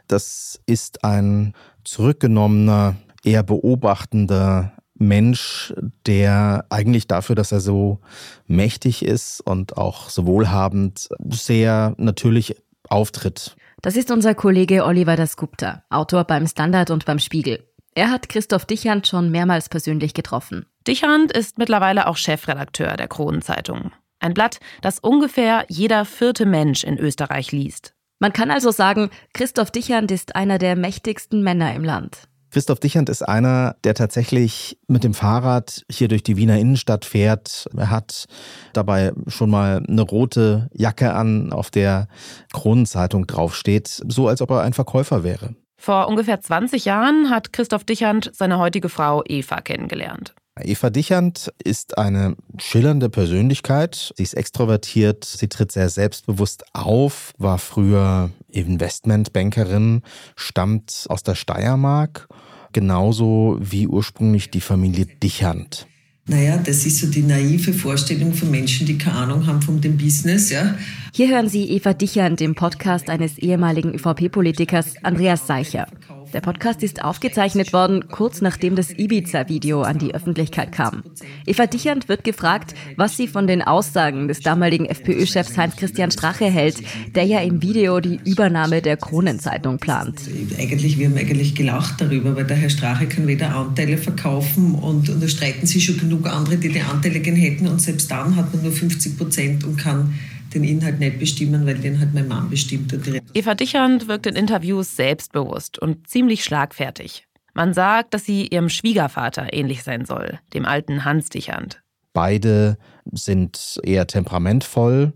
Das 0.06 0.60
ist 0.66 1.04
ein 1.04 1.54
zurückgenommener, 1.84 2.96
eher 3.24 3.42
beobachtender 3.42 4.72
Mensch, 4.94 5.72
der 6.06 6.66
eigentlich 6.68 7.06
dafür, 7.06 7.34
dass 7.34 7.52
er 7.52 7.60
so 7.60 8.00
mächtig 8.46 9.04
ist 9.04 9.40
und 9.40 9.78
auch 9.78 10.10
so 10.10 10.26
wohlhabend, 10.26 11.08
sehr 11.30 11.94
natürlich 11.96 12.56
auftritt. 12.88 13.56
Das 13.80 13.96
ist 13.96 14.10
unser 14.10 14.34
Kollege 14.34 14.84
Oliver 14.84 15.16
Dasgupta, 15.16 15.84
Autor 15.88 16.24
beim 16.24 16.46
Standard 16.46 16.90
und 16.90 17.06
beim 17.06 17.18
Spiegel. 17.18 17.64
Er 17.94 18.10
hat 18.10 18.28
Christoph 18.28 18.66
Dichand 18.66 19.06
schon 19.08 19.30
mehrmals 19.30 19.70
persönlich 19.70 20.12
getroffen. 20.12 20.66
Dichand 20.86 21.32
ist 21.32 21.56
mittlerweile 21.56 22.06
auch 22.06 22.16
Chefredakteur 22.16 22.96
der 22.96 23.08
Kronenzeitung. 23.08 23.92
Ein 24.20 24.34
Blatt, 24.34 24.60
das 24.82 24.98
ungefähr 24.98 25.64
jeder 25.68 26.04
vierte 26.04 26.46
Mensch 26.46 26.84
in 26.84 26.98
Österreich 26.98 27.52
liest. 27.52 27.94
Man 28.20 28.34
kann 28.34 28.50
also 28.50 28.70
sagen, 28.70 29.10
Christoph 29.32 29.70
Dichand 29.70 30.10
ist 30.10 30.36
einer 30.36 30.58
der 30.58 30.76
mächtigsten 30.76 31.42
Männer 31.42 31.74
im 31.74 31.84
Land. 31.84 32.28
Christoph 32.50 32.80
Dichand 32.80 33.08
ist 33.08 33.22
einer, 33.22 33.76
der 33.84 33.94
tatsächlich 33.94 34.78
mit 34.88 35.04
dem 35.04 35.14
Fahrrad 35.14 35.84
hier 35.90 36.08
durch 36.08 36.22
die 36.22 36.36
Wiener 36.36 36.58
Innenstadt 36.58 37.04
fährt. 37.04 37.66
Er 37.76 37.90
hat 37.90 38.26
dabei 38.72 39.12
schon 39.28 39.50
mal 39.50 39.82
eine 39.88 40.02
rote 40.02 40.68
Jacke 40.74 41.14
an, 41.14 41.52
auf 41.52 41.70
der 41.70 42.08
Kronenzeitung 42.52 43.26
draufsteht, 43.26 43.88
so 43.88 44.28
als 44.28 44.42
ob 44.42 44.50
er 44.50 44.62
ein 44.62 44.72
Verkäufer 44.72 45.22
wäre. 45.22 45.54
Vor 45.78 46.08
ungefähr 46.08 46.40
20 46.40 46.84
Jahren 46.84 47.30
hat 47.30 47.52
Christoph 47.52 47.84
Dichand 47.84 48.30
seine 48.34 48.58
heutige 48.58 48.90
Frau 48.90 49.22
Eva 49.24 49.60
kennengelernt. 49.60 50.34
Eva 50.64 50.90
Dichand 50.90 51.52
ist 51.62 51.98
eine 51.98 52.36
schillernde 52.58 53.08
Persönlichkeit. 53.08 54.12
Sie 54.16 54.22
ist 54.22 54.34
extrovertiert, 54.34 55.24
sie 55.24 55.48
tritt 55.48 55.72
sehr 55.72 55.88
selbstbewusst 55.88 56.64
auf, 56.72 57.32
war 57.38 57.58
früher 57.58 58.30
Investmentbankerin, 58.50 60.02
stammt 60.36 61.06
aus 61.08 61.22
der 61.22 61.34
Steiermark, 61.34 62.28
genauso 62.72 63.58
wie 63.60 63.86
ursprünglich 63.86 64.50
die 64.50 64.60
Familie 64.60 65.06
Dichand. 65.06 65.86
Naja, 66.26 66.58
das 66.58 66.86
ist 66.86 66.98
so 66.98 67.08
die 67.08 67.22
naive 67.22 67.72
Vorstellung 67.72 68.32
von 68.34 68.50
Menschen, 68.50 68.86
die 68.86 68.98
keine 68.98 69.16
Ahnung 69.16 69.46
haben 69.46 69.62
von 69.62 69.80
dem 69.80 69.96
Business, 69.96 70.50
ja. 70.50 70.76
Hier 71.12 71.28
hören 71.28 71.48
Sie 71.48 71.68
Eva 71.70 71.92
Dichand 71.92 72.40
im 72.40 72.54
Podcast 72.54 73.10
eines 73.10 73.36
ehemaligen 73.38 73.94
ÖVP-Politikers 73.94 74.94
Andreas 75.02 75.46
Seicher. 75.48 75.88
Der 76.32 76.40
Podcast 76.40 76.82
ist 76.84 77.02
aufgezeichnet 77.02 77.72
worden, 77.72 78.08
kurz 78.08 78.40
nachdem 78.40 78.76
das 78.76 78.90
Ibiza-Video 78.90 79.82
an 79.82 79.98
die 79.98 80.14
Öffentlichkeit 80.14 80.70
kam. 80.70 81.02
Eva 81.44 81.66
Dichand 81.66 82.08
wird 82.08 82.22
gefragt, 82.22 82.74
was 82.96 83.16
sie 83.16 83.26
von 83.26 83.48
den 83.48 83.62
Aussagen 83.62 84.28
des 84.28 84.40
damaligen 84.40 84.86
FPÖ-Chefs 84.86 85.56
Heinz-Christian 85.56 86.12
Strache 86.12 86.44
hält, 86.44 86.76
der 87.16 87.24
ja 87.24 87.40
im 87.40 87.62
Video 87.62 87.98
die 87.98 88.20
Übernahme 88.24 88.80
der 88.80 88.96
Kronenzeitung 88.96 89.78
plant. 89.78 90.20
Eigentlich, 90.56 90.98
wir 90.98 91.08
haben 91.08 91.16
eigentlich 91.16 91.56
gelacht 91.56 92.00
darüber, 92.00 92.36
weil 92.36 92.46
der 92.46 92.56
Herr 92.56 92.70
Strache 92.70 93.06
kann 93.06 93.26
weder 93.26 93.54
Anteile 93.56 93.98
verkaufen 93.98 94.74
und, 94.74 95.10
und 95.10 95.20
da 95.20 95.26
streiten 95.26 95.66
sich 95.66 95.84
schon 95.84 95.98
genug 95.98 96.28
andere, 96.28 96.58
die 96.58 96.68
die 96.68 96.80
Anteile 96.80 97.18
gern 97.20 97.36
hätten 97.36 97.66
und 97.66 97.82
selbst 97.82 98.10
dann 98.10 98.36
hat 98.36 98.54
man 98.54 98.62
nur 98.62 98.72
50 98.72 99.18
Prozent 99.18 99.64
und 99.64 99.76
kann 99.76 100.14
den 100.54 100.64
Inhalt 100.64 100.98
nicht 100.98 101.18
bestimmen, 101.18 101.66
weil 101.66 101.76
den 101.76 101.98
halt 101.98 102.14
mein 102.14 102.28
Mann 102.28 102.50
bestimmt. 102.50 102.94
Eva 103.34 103.54
Dichand 103.54 104.08
wirkt 104.08 104.26
in 104.26 104.36
Interviews 104.36 104.96
selbstbewusst 104.96 105.78
und 105.78 106.08
ziemlich 106.08 106.44
schlagfertig. 106.44 107.26
Man 107.54 107.74
sagt, 107.74 108.14
dass 108.14 108.24
sie 108.24 108.46
ihrem 108.46 108.68
Schwiegervater 108.68 109.52
ähnlich 109.52 109.82
sein 109.82 110.04
soll, 110.04 110.38
dem 110.54 110.64
alten 110.64 111.04
Hans 111.04 111.28
Dichand. 111.28 111.82
Beide 112.12 112.78
sind 113.12 113.80
eher 113.82 114.06
temperamentvoll. 114.06 115.12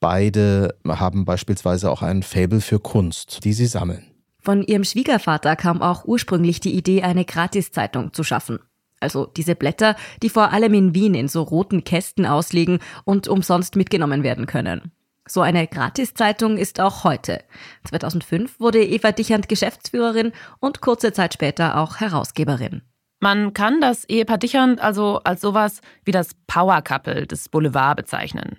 Beide 0.00 0.74
haben 0.86 1.24
beispielsweise 1.24 1.90
auch 1.90 2.02
ein 2.02 2.22
Faible 2.22 2.60
für 2.60 2.78
Kunst, 2.78 3.44
die 3.44 3.52
sie 3.52 3.66
sammeln. 3.66 4.04
Von 4.40 4.62
ihrem 4.62 4.84
Schwiegervater 4.84 5.56
kam 5.56 5.82
auch 5.82 6.04
ursprünglich 6.04 6.60
die 6.60 6.74
Idee, 6.74 7.02
eine 7.02 7.24
Gratiszeitung 7.24 8.12
zu 8.12 8.22
schaffen. 8.22 8.60
Also 9.00 9.26
diese 9.26 9.54
Blätter, 9.54 9.96
die 10.22 10.28
vor 10.28 10.52
allem 10.52 10.74
in 10.74 10.94
Wien 10.94 11.14
in 11.14 11.28
so 11.28 11.42
roten 11.42 11.84
Kästen 11.84 12.26
ausliegen 12.26 12.78
und 13.04 13.28
umsonst 13.28 13.76
mitgenommen 13.76 14.22
werden 14.22 14.46
können. 14.46 14.92
So 15.26 15.42
eine 15.42 15.66
Gratiszeitung 15.66 16.56
ist 16.56 16.80
auch 16.80 17.04
heute. 17.04 17.44
2005 17.84 18.60
wurde 18.60 18.82
Eva 18.82 19.12
Dichand 19.12 19.48
Geschäftsführerin 19.48 20.32
und 20.58 20.80
kurze 20.80 21.12
Zeit 21.12 21.34
später 21.34 21.76
auch 21.76 22.00
Herausgeberin. 22.00 22.82
Man 23.20 23.52
kann 23.52 23.80
das 23.80 24.04
Ehepaar 24.04 24.38
Dichand 24.38 24.80
also 24.80 25.20
als 25.24 25.40
sowas 25.40 25.80
wie 26.04 26.12
das 26.12 26.30
Power 26.46 26.80
Couple 26.82 27.26
des 27.26 27.48
Boulevard 27.48 27.96
bezeichnen. 27.96 28.58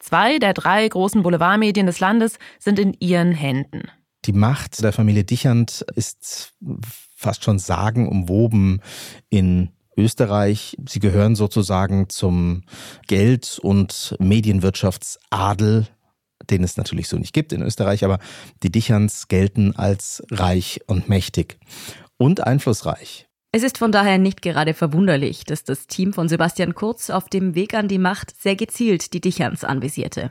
Zwei 0.00 0.38
der 0.38 0.52
drei 0.52 0.88
großen 0.88 1.22
Boulevardmedien 1.22 1.86
des 1.86 2.00
Landes 2.00 2.38
sind 2.58 2.78
in 2.80 2.94
ihren 2.98 3.32
Händen. 3.32 3.82
Die 4.24 4.32
Macht 4.32 4.82
der 4.82 4.92
Familie 4.92 5.24
Dichand 5.24 5.84
ist 5.94 6.54
fast 7.22 7.44
schon 7.44 7.58
sagenumwoben 7.58 8.82
in 9.30 9.70
Österreich. 9.96 10.76
Sie 10.88 11.00
gehören 11.00 11.36
sozusagen 11.36 12.08
zum 12.08 12.64
Geld- 13.06 13.58
und 13.62 14.16
Medienwirtschaftsadel, 14.18 15.86
den 16.50 16.64
es 16.64 16.76
natürlich 16.76 17.08
so 17.08 17.18
nicht 17.18 17.32
gibt 17.32 17.52
in 17.52 17.62
Österreich, 17.62 18.04
aber 18.04 18.18
die 18.62 18.72
Dicherns 18.72 19.28
gelten 19.28 19.76
als 19.76 20.22
reich 20.30 20.80
und 20.86 21.08
mächtig 21.08 21.58
und 22.16 22.46
einflussreich. 22.46 23.26
Es 23.54 23.62
ist 23.62 23.76
von 23.76 23.92
daher 23.92 24.16
nicht 24.16 24.40
gerade 24.40 24.72
verwunderlich, 24.72 25.44
dass 25.44 25.62
das 25.62 25.86
Team 25.86 26.14
von 26.14 26.26
Sebastian 26.26 26.74
Kurz 26.74 27.10
auf 27.10 27.28
dem 27.28 27.54
Weg 27.54 27.74
an 27.74 27.86
die 27.86 27.98
Macht 27.98 28.34
sehr 28.40 28.56
gezielt 28.56 29.12
die 29.12 29.20
Dicherns 29.20 29.62
anvisierte. 29.62 30.30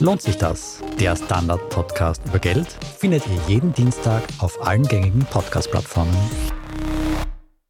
Lohnt 0.00 0.22
sich 0.22 0.38
das? 0.38 0.78
Der 0.98 1.14
Standard-Podcast 1.14 2.22
über 2.24 2.38
Geld 2.38 2.66
findet 2.98 3.22
ihr 3.26 3.38
jeden 3.48 3.74
Dienstag 3.74 4.22
auf 4.38 4.66
allen 4.66 4.84
gängigen 4.84 5.26
Podcast-Plattformen. 5.26 6.16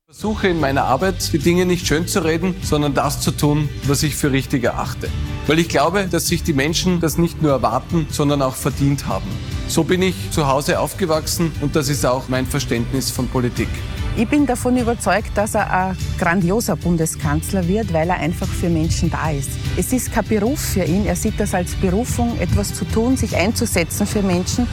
Suche 0.08 0.46
in 0.46 0.60
meiner 0.60 0.84
Arbeit, 0.84 1.32
die 1.32 1.40
Dinge 1.40 1.66
nicht 1.66 1.88
schön 1.88 2.06
zu 2.06 2.24
reden, 2.24 2.54
sondern 2.62 2.94
das 2.94 3.20
zu 3.20 3.32
tun, 3.32 3.68
was 3.82 4.04
ich 4.04 4.14
für 4.14 4.30
richtig 4.30 4.62
erachte. 4.62 5.08
Weil 5.48 5.58
ich 5.58 5.68
glaube, 5.68 6.06
dass 6.06 6.28
sich 6.28 6.44
die 6.44 6.52
Menschen 6.52 7.00
das 7.00 7.18
nicht 7.18 7.42
nur 7.42 7.50
erwarten, 7.50 8.06
sondern 8.10 8.42
auch 8.42 8.54
verdient 8.54 9.08
haben. 9.08 9.26
So 9.66 9.82
bin 9.82 10.00
ich 10.00 10.30
zu 10.30 10.46
Hause 10.46 10.78
aufgewachsen 10.78 11.50
und 11.60 11.74
das 11.74 11.88
ist 11.88 12.06
auch 12.06 12.28
mein 12.28 12.46
Verständnis 12.46 13.10
von 13.10 13.26
Politik. 13.26 13.68
Ich 14.16 14.28
bin 14.28 14.44
davon 14.44 14.76
überzeugt, 14.76 15.30
dass 15.36 15.54
er 15.54 15.72
ein 15.72 15.96
grandioser 16.18 16.76
Bundeskanzler 16.76 17.66
wird, 17.66 17.92
weil 17.92 18.10
er 18.10 18.16
einfach 18.16 18.48
für 18.48 18.68
Menschen 18.68 19.10
da 19.10 19.30
ist. 19.30 19.50
Es 19.76 19.92
ist 19.92 20.12
kein 20.12 20.26
Beruf 20.26 20.60
für 20.60 20.82
ihn. 20.82 21.06
Er 21.06 21.16
sieht 21.16 21.38
das 21.38 21.54
als 21.54 21.74
Berufung, 21.76 22.38
etwas 22.38 22.74
zu 22.74 22.84
tun, 22.84 23.16
sich 23.16 23.36
einzusetzen 23.36 24.06
für 24.06 24.22
Menschen. 24.22 24.66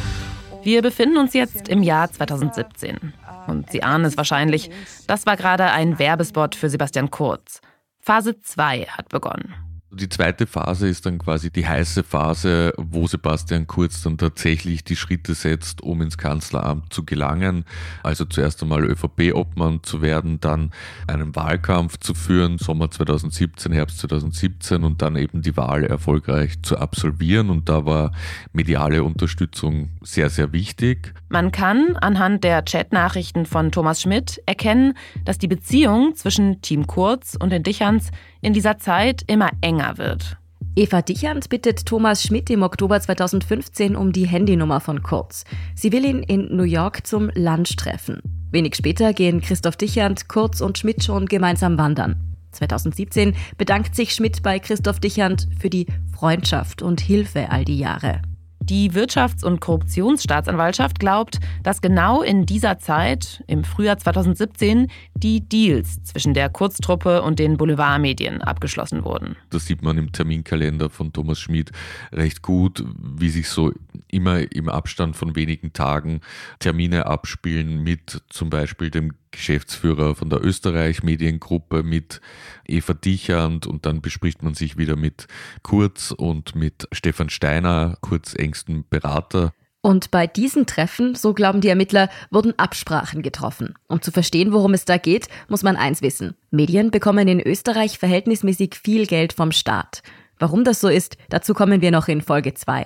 Wir 0.63 0.81
befinden 0.81 1.17
uns 1.17 1.33
jetzt 1.33 1.69
im 1.69 1.83
Jahr 1.83 2.11
2017. 2.11 3.13
Und 3.47 3.71
Sie 3.71 3.83
ahnen 3.83 4.05
es 4.05 4.17
wahrscheinlich, 4.17 4.69
das 5.07 5.25
war 5.25 5.37
gerade 5.37 5.71
ein 5.71 5.97
Werbespot 5.99 6.55
für 6.55 6.69
Sebastian 6.69 7.09
Kurz. 7.09 7.61
Phase 8.01 8.41
2 8.41 8.87
hat 8.89 9.07
begonnen. 9.09 9.66
Die 9.89 10.09
zweite 10.09 10.47
Phase 10.47 10.89
ist 10.89 11.05
dann 11.05 11.17
quasi 11.17 11.49
die 11.49 11.65
heiße 11.65 12.03
Phase, 12.03 12.73
wo 12.77 13.07
Sebastian 13.07 13.67
Kurz 13.67 14.01
dann 14.01 14.17
tatsächlich 14.17 14.83
die 14.83 14.97
Schritte 14.97 15.33
setzt, 15.33 15.81
um 15.81 16.01
ins 16.01 16.17
Kanzleramt 16.17 16.91
zu 16.91 17.05
gelangen. 17.05 17.63
Also 18.03 18.25
zuerst 18.25 18.61
einmal 18.61 18.83
ÖVP-Obmann 18.83 19.83
zu 19.83 20.01
werden, 20.01 20.41
dann 20.41 20.71
einen 21.07 21.37
Wahlkampf 21.37 21.99
zu 21.99 22.13
führen, 22.13 22.57
Sommer 22.57 22.91
2017, 22.91 23.71
Herbst 23.71 23.99
2017 23.99 24.83
und 24.83 25.01
dann 25.01 25.15
eben 25.15 25.41
die 25.41 25.55
Wahl 25.55 25.85
erfolgreich 25.85 26.61
zu 26.63 26.77
absolvieren. 26.77 27.49
Und 27.49 27.69
da 27.69 27.85
war 27.85 28.11
mediale 28.51 29.03
Unterstützung 29.03 29.91
sehr, 30.01 30.29
sehr 30.29 30.51
wichtig. 30.51 31.13
Man 31.29 31.51
kann 31.51 31.97
anhand 31.97 32.43
der 32.43 32.61
Chatnachrichten 32.61 33.45
von 33.45 33.71
Thomas 33.71 34.01
Schmidt 34.01 34.41
erkennen, 34.45 34.93
dass 35.25 35.37
die 35.37 35.47
Beziehung 35.47 36.15
zwischen 36.15 36.61
Team 36.61 36.87
Kurz 36.87 37.35
und 37.37 37.51
den 37.51 37.63
Dicherns 37.63 38.11
in 38.41 38.53
dieser 38.53 38.77
Zeit 38.77 39.23
immer 39.27 39.49
enger 39.61 39.97
wird. 39.97 40.37
Eva 40.75 41.01
Dichand 41.01 41.49
bittet 41.49 41.85
Thomas 41.85 42.23
Schmidt 42.23 42.49
im 42.49 42.61
Oktober 42.63 42.99
2015 43.01 43.95
um 43.95 44.11
die 44.11 44.27
Handynummer 44.27 44.79
von 44.79 45.01
Kurz. 45.01 45.43
Sie 45.75 45.91
will 45.91 46.05
ihn 46.05 46.23
in 46.23 46.55
New 46.55 46.63
York 46.63 47.05
zum 47.05 47.29
Lunch 47.33 47.75
treffen. 47.75 48.21
Wenig 48.51 48.75
später 48.75 49.11
gehen 49.11 49.41
Christoph 49.41 49.75
Dichand, 49.75 50.29
Kurz 50.29 50.61
und 50.61 50.77
Schmidt 50.77 51.03
schon 51.03 51.25
gemeinsam 51.25 51.77
wandern. 51.77 52.15
2017 52.51 53.35
bedankt 53.57 53.95
sich 53.95 54.13
Schmidt 54.13 54.43
bei 54.43 54.59
Christoph 54.59 54.99
Dichand 54.99 55.47
für 55.59 55.69
die 55.69 55.87
Freundschaft 56.15 56.81
und 56.81 57.01
Hilfe 57.01 57.49
all 57.49 57.65
die 57.65 57.77
Jahre. 57.77 58.21
Die 58.69 58.91
Wirtschafts- 58.91 59.45
und 59.45 59.61
Korruptionsstaatsanwaltschaft 59.61 60.99
glaubt, 60.99 61.39
dass 61.63 61.79
genau 61.79 62.21
in 62.21 62.45
dieser 62.45 62.79
Zeit, 62.79 63.41
im 63.47 63.63
Frühjahr 63.63 63.97
2017, 63.97 64.91
die 65.17 65.41
Deals 65.41 66.03
zwischen 66.03 66.33
der 66.33 66.49
Kurztruppe 66.49 67.21
und 67.21 67.39
den 67.39 67.57
Boulevardmedien 67.57 68.41
abgeschlossen 68.41 69.03
wurden. 69.03 69.35
Das 69.49 69.65
sieht 69.65 69.81
man 69.81 69.97
im 69.97 70.11
Terminkalender 70.11 70.89
von 70.89 71.13
Thomas 71.13 71.39
Schmid 71.39 71.71
recht 72.11 72.41
gut, 72.41 72.83
wie 72.97 73.29
sich 73.29 73.49
so 73.49 73.71
immer 74.07 74.51
im 74.51 74.69
Abstand 74.69 75.15
von 75.15 75.35
wenigen 75.35 75.73
Tagen 75.73 76.21
Termine 76.59 77.05
abspielen 77.05 77.83
mit 77.83 78.21
zum 78.29 78.49
Beispiel 78.49 78.89
dem 78.89 79.13
Geschäftsführer 79.31 80.15
von 80.15 80.29
der 80.29 80.43
Österreich 80.43 81.03
Mediengruppe 81.03 81.83
mit 81.83 82.21
Eva 82.65 82.93
Dichand 82.93 83.67
und 83.67 83.85
dann 83.85 84.01
bespricht 84.01 84.41
man 84.43 84.53
sich 84.53 84.77
wieder 84.77 84.95
mit 84.95 85.27
Kurz 85.63 86.11
und 86.11 86.55
mit 86.55 86.87
Stefan 86.91 87.29
Steiner, 87.29 87.97
Kurz 88.01 88.33
engsten 88.33 88.85
Berater. 88.89 89.53
Und 89.87 90.11
bei 90.11 90.27
diesen 90.27 90.65
Treffen, 90.65 91.15
so 91.15 91.33
glauben 91.33 91.61
die 91.61 91.69
Ermittler, 91.69 92.09
wurden 92.29 92.53
Absprachen 92.59 93.21
getroffen. 93.21 93.75
Um 93.87 94.01
zu 94.01 94.11
verstehen, 94.11 94.51
worum 94.51 94.73
es 94.73 94.83
da 94.83 94.97
geht, 94.97 95.29
muss 95.47 95.63
man 95.63 95.77
eins 95.77 96.01
wissen. 96.01 96.35
Medien 96.51 96.91
bekommen 96.91 97.29
in 97.29 97.39
Österreich 97.39 97.97
verhältnismäßig 97.97 98.75
viel 98.75 99.05
Geld 99.05 99.31
vom 99.31 99.53
Staat. 99.53 100.01
Warum 100.39 100.65
das 100.65 100.81
so 100.81 100.89
ist, 100.89 101.15
dazu 101.29 101.53
kommen 101.53 101.79
wir 101.79 101.91
noch 101.91 102.09
in 102.09 102.21
Folge 102.21 102.53
2. 102.53 102.85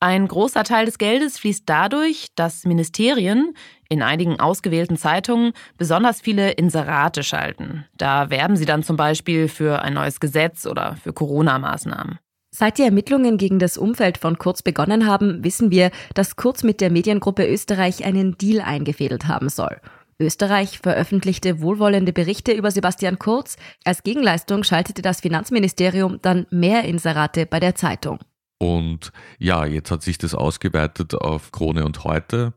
Ein 0.00 0.28
großer 0.28 0.62
Teil 0.62 0.84
des 0.84 0.98
Geldes 0.98 1.38
fließt 1.38 1.62
dadurch, 1.64 2.26
dass 2.34 2.66
Ministerien 2.66 3.54
in 3.88 4.02
einigen 4.02 4.40
ausgewählten 4.40 4.98
Zeitungen 4.98 5.54
besonders 5.78 6.20
viele 6.20 6.50
Inserate 6.50 7.22
schalten. 7.22 7.86
Da 7.96 8.28
werben 8.28 8.56
sie 8.56 8.66
dann 8.66 8.82
zum 8.82 8.98
Beispiel 8.98 9.48
für 9.48 9.80
ein 9.80 9.94
neues 9.94 10.20
Gesetz 10.20 10.66
oder 10.66 10.96
für 11.02 11.14
Corona-Maßnahmen. 11.14 12.18
Seit 12.52 12.78
die 12.78 12.82
Ermittlungen 12.82 13.38
gegen 13.38 13.60
das 13.60 13.78
Umfeld 13.78 14.18
von 14.18 14.36
Kurz 14.36 14.62
begonnen 14.62 15.06
haben, 15.06 15.44
wissen 15.44 15.70
wir, 15.70 15.90
dass 16.14 16.34
Kurz 16.34 16.64
mit 16.64 16.80
der 16.80 16.90
Mediengruppe 16.90 17.46
Österreich 17.46 18.04
einen 18.04 18.36
Deal 18.38 18.60
eingefädelt 18.60 19.28
haben 19.28 19.48
soll. 19.48 19.80
Österreich 20.18 20.78
veröffentlichte 20.78 21.62
wohlwollende 21.62 22.12
Berichte 22.12 22.52
über 22.52 22.70
Sebastian 22.70 23.18
Kurz. 23.18 23.56
Als 23.84 24.02
Gegenleistung 24.02 24.64
schaltete 24.64 25.00
das 25.00 25.20
Finanzministerium 25.20 26.18
dann 26.22 26.46
mehr 26.50 26.84
Inserate 26.84 27.46
bei 27.46 27.60
der 27.60 27.74
Zeitung. 27.74 28.18
Und 28.58 29.12
ja, 29.38 29.64
jetzt 29.64 29.90
hat 29.90 30.02
sich 30.02 30.18
das 30.18 30.34
ausgeweitet 30.34 31.14
auf 31.14 31.52
Krone 31.52 31.84
und 31.84 32.04
heute. 32.04 32.52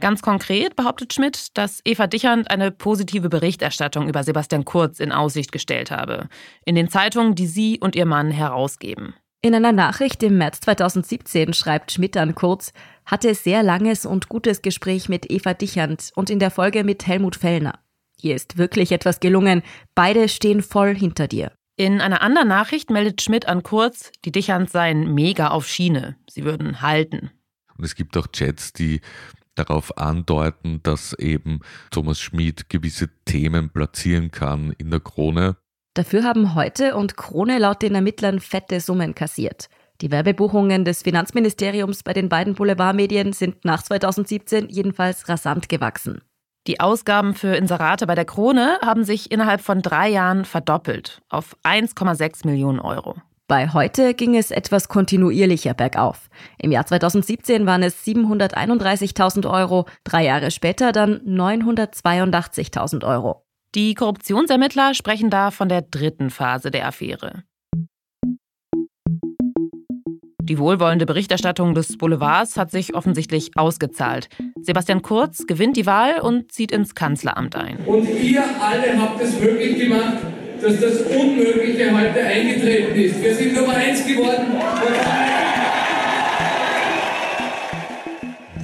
Ganz 0.00 0.22
konkret 0.22 0.76
behauptet 0.76 1.12
Schmidt, 1.12 1.56
dass 1.56 1.80
Eva 1.84 2.06
Dichand 2.06 2.50
eine 2.50 2.70
positive 2.70 3.28
Berichterstattung 3.28 4.08
über 4.08 4.24
Sebastian 4.24 4.64
Kurz 4.64 5.00
in 5.00 5.12
Aussicht 5.12 5.52
gestellt 5.52 5.90
habe, 5.90 6.28
in 6.64 6.74
den 6.74 6.88
Zeitungen, 6.88 7.34
die 7.34 7.46
sie 7.46 7.78
und 7.80 7.96
ihr 7.96 8.06
Mann 8.06 8.30
herausgeben. 8.30 9.14
In 9.44 9.56
einer 9.56 9.72
Nachricht 9.72 10.22
im 10.22 10.38
März 10.38 10.60
2017 10.60 11.52
schreibt 11.52 11.90
Schmidt 11.90 12.16
an 12.16 12.36
Kurz, 12.36 12.72
hatte 13.04 13.34
sehr 13.34 13.64
langes 13.64 14.06
und 14.06 14.28
gutes 14.28 14.62
Gespräch 14.62 15.08
mit 15.08 15.32
Eva 15.32 15.52
Dichand 15.52 16.12
und 16.14 16.30
in 16.30 16.38
der 16.38 16.52
Folge 16.52 16.84
mit 16.84 17.08
Helmut 17.08 17.34
Fellner. 17.34 17.80
Hier 18.16 18.36
ist 18.36 18.56
wirklich 18.56 18.92
etwas 18.92 19.18
gelungen. 19.18 19.62
Beide 19.96 20.28
stehen 20.28 20.62
voll 20.62 20.94
hinter 20.94 21.26
dir. 21.26 21.50
In 21.76 22.00
einer 22.00 22.22
anderen 22.22 22.46
Nachricht 22.46 22.90
meldet 22.90 23.20
Schmidt 23.20 23.48
an 23.48 23.64
Kurz, 23.64 24.12
die 24.24 24.30
Dichans 24.30 24.70
seien 24.70 25.12
mega 25.12 25.48
auf 25.48 25.66
Schiene. 25.66 26.14
Sie 26.30 26.44
würden 26.44 26.80
halten. 26.80 27.32
Und 27.76 27.84
es 27.84 27.96
gibt 27.96 28.16
auch 28.16 28.28
Chats, 28.28 28.72
die 28.72 29.00
darauf 29.56 29.98
andeuten, 29.98 30.84
dass 30.84 31.14
eben 31.14 31.62
Thomas 31.90 32.20
Schmid 32.20 32.68
gewisse 32.68 33.08
Themen 33.24 33.70
platzieren 33.70 34.30
kann 34.30 34.70
in 34.78 34.90
der 34.90 35.00
Krone. 35.00 35.56
Dafür 35.94 36.24
haben 36.24 36.54
heute 36.54 36.96
und 36.96 37.16
Krone 37.18 37.58
laut 37.58 37.82
den 37.82 37.94
Ermittlern 37.94 38.40
fette 38.40 38.80
Summen 38.80 39.14
kassiert. 39.14 39.68
Die 40.00 40.10
Werbebuchungen 40.10 40.84
des 40.84 41.02
Finanzministeriums 41.02 42.02
bei 42.02 42.14
den 42.14 42.28
beiden 42.28 42.54
Boulevardmedien 42.54 43.32
sind 43.32 43.64
nach 43.64 43.82
2017 43.82 44.68
jedenfalls 44.68 45.28
rasant 45.28 45.68
gewachsen. 45.68 46.22
Die 46.66 46.80
Ausgaben 46.80 47.34
für 47.34 47.56
Inserate 47.56 48.06
bei 48.06 48.14
der 48.14 48.24
Krone 48.24 48.78
haben 48.82 49.04
sich 49.04 49.30
innerhalb 49.30 49.60
von 49.60 49.82
drei 49.82 50.08
Jahren 50.08 50.44
verdoppelt 50.44 51.20
auf 51.28 51.56
1,6 51.62 52.46
Millionen 52.46 52.80
Euro. 52.80 53.16
Bei 53.46 53.68
heute 53.68 54.14
ging 54.14 54.34
es 54.34 54.50
etwas 54.50 54.88
kontinuierlicher 54.88 55.74
bergauf. 55.74 56.30
Im 56.58 56.72
Jahr 56.72 56.86
2017 56.86 57.66
waren 57.66 57.82
es 57.82 58.06
731.000 58.06 59.50
Euro, 59.50 59.86
drei 60.04 60.24
Jahre 60.24 60.50
später 60.50 60.92
dann 60.92 61.20
982.000 61.26 63.06
Euro. 63.06 63.44
Die 63.74 63.94
Korruptionsermittler 63.94 64.92
sprechen 64.92 65.30
da 65.30 65.50
von 65.50 65.70
der 65.70 65.80
dritten 65.80 66.28
Phase 66.28 66.70
der 66.70 66.86
Affäre. 66.86 67.44
Die 70.42 70.58
wohlwollende 70.58 71.06
Berichterstattung 71.06 71.74
des 71.74 71.96
Boulevards 71.96 72.58
hat 72.58 72.70
sich 72.70 72.94
offensichtlich 72.94 73.52
ausgezahlt. 73.56 74.28
Sebastian 74.60 75.00
Kurz 75.00 75.46
gewinnt 75.46 75.78
die 75.78 75.86
Wahl 75.86 76.20
und 76.20 76.52
zieht 76.52 76.70
ins 76.70 76.94
Kanzleramt 76.94 77.56
ein. 77.56 77.78
Und 77.86 78.06
ihr 78.06 78.44
alle 78.60 79.00
habt 79.00 79.22
es 79.22 79.40
möglich 79.40 79.78
gemacht, 79.78 80.18
dass 80.60 80.78
das 80.78 81.00
Unmögliche 81.04 81.98
heute 81.98 82.20
eingetreten 82.20 82.94
ist. 82.94 83.22
Wir 83.22 83.34
sind 83.34 83.54
Nummer 83.54 83.74
eins 83.74 84.06
geworden. 84.06 84.52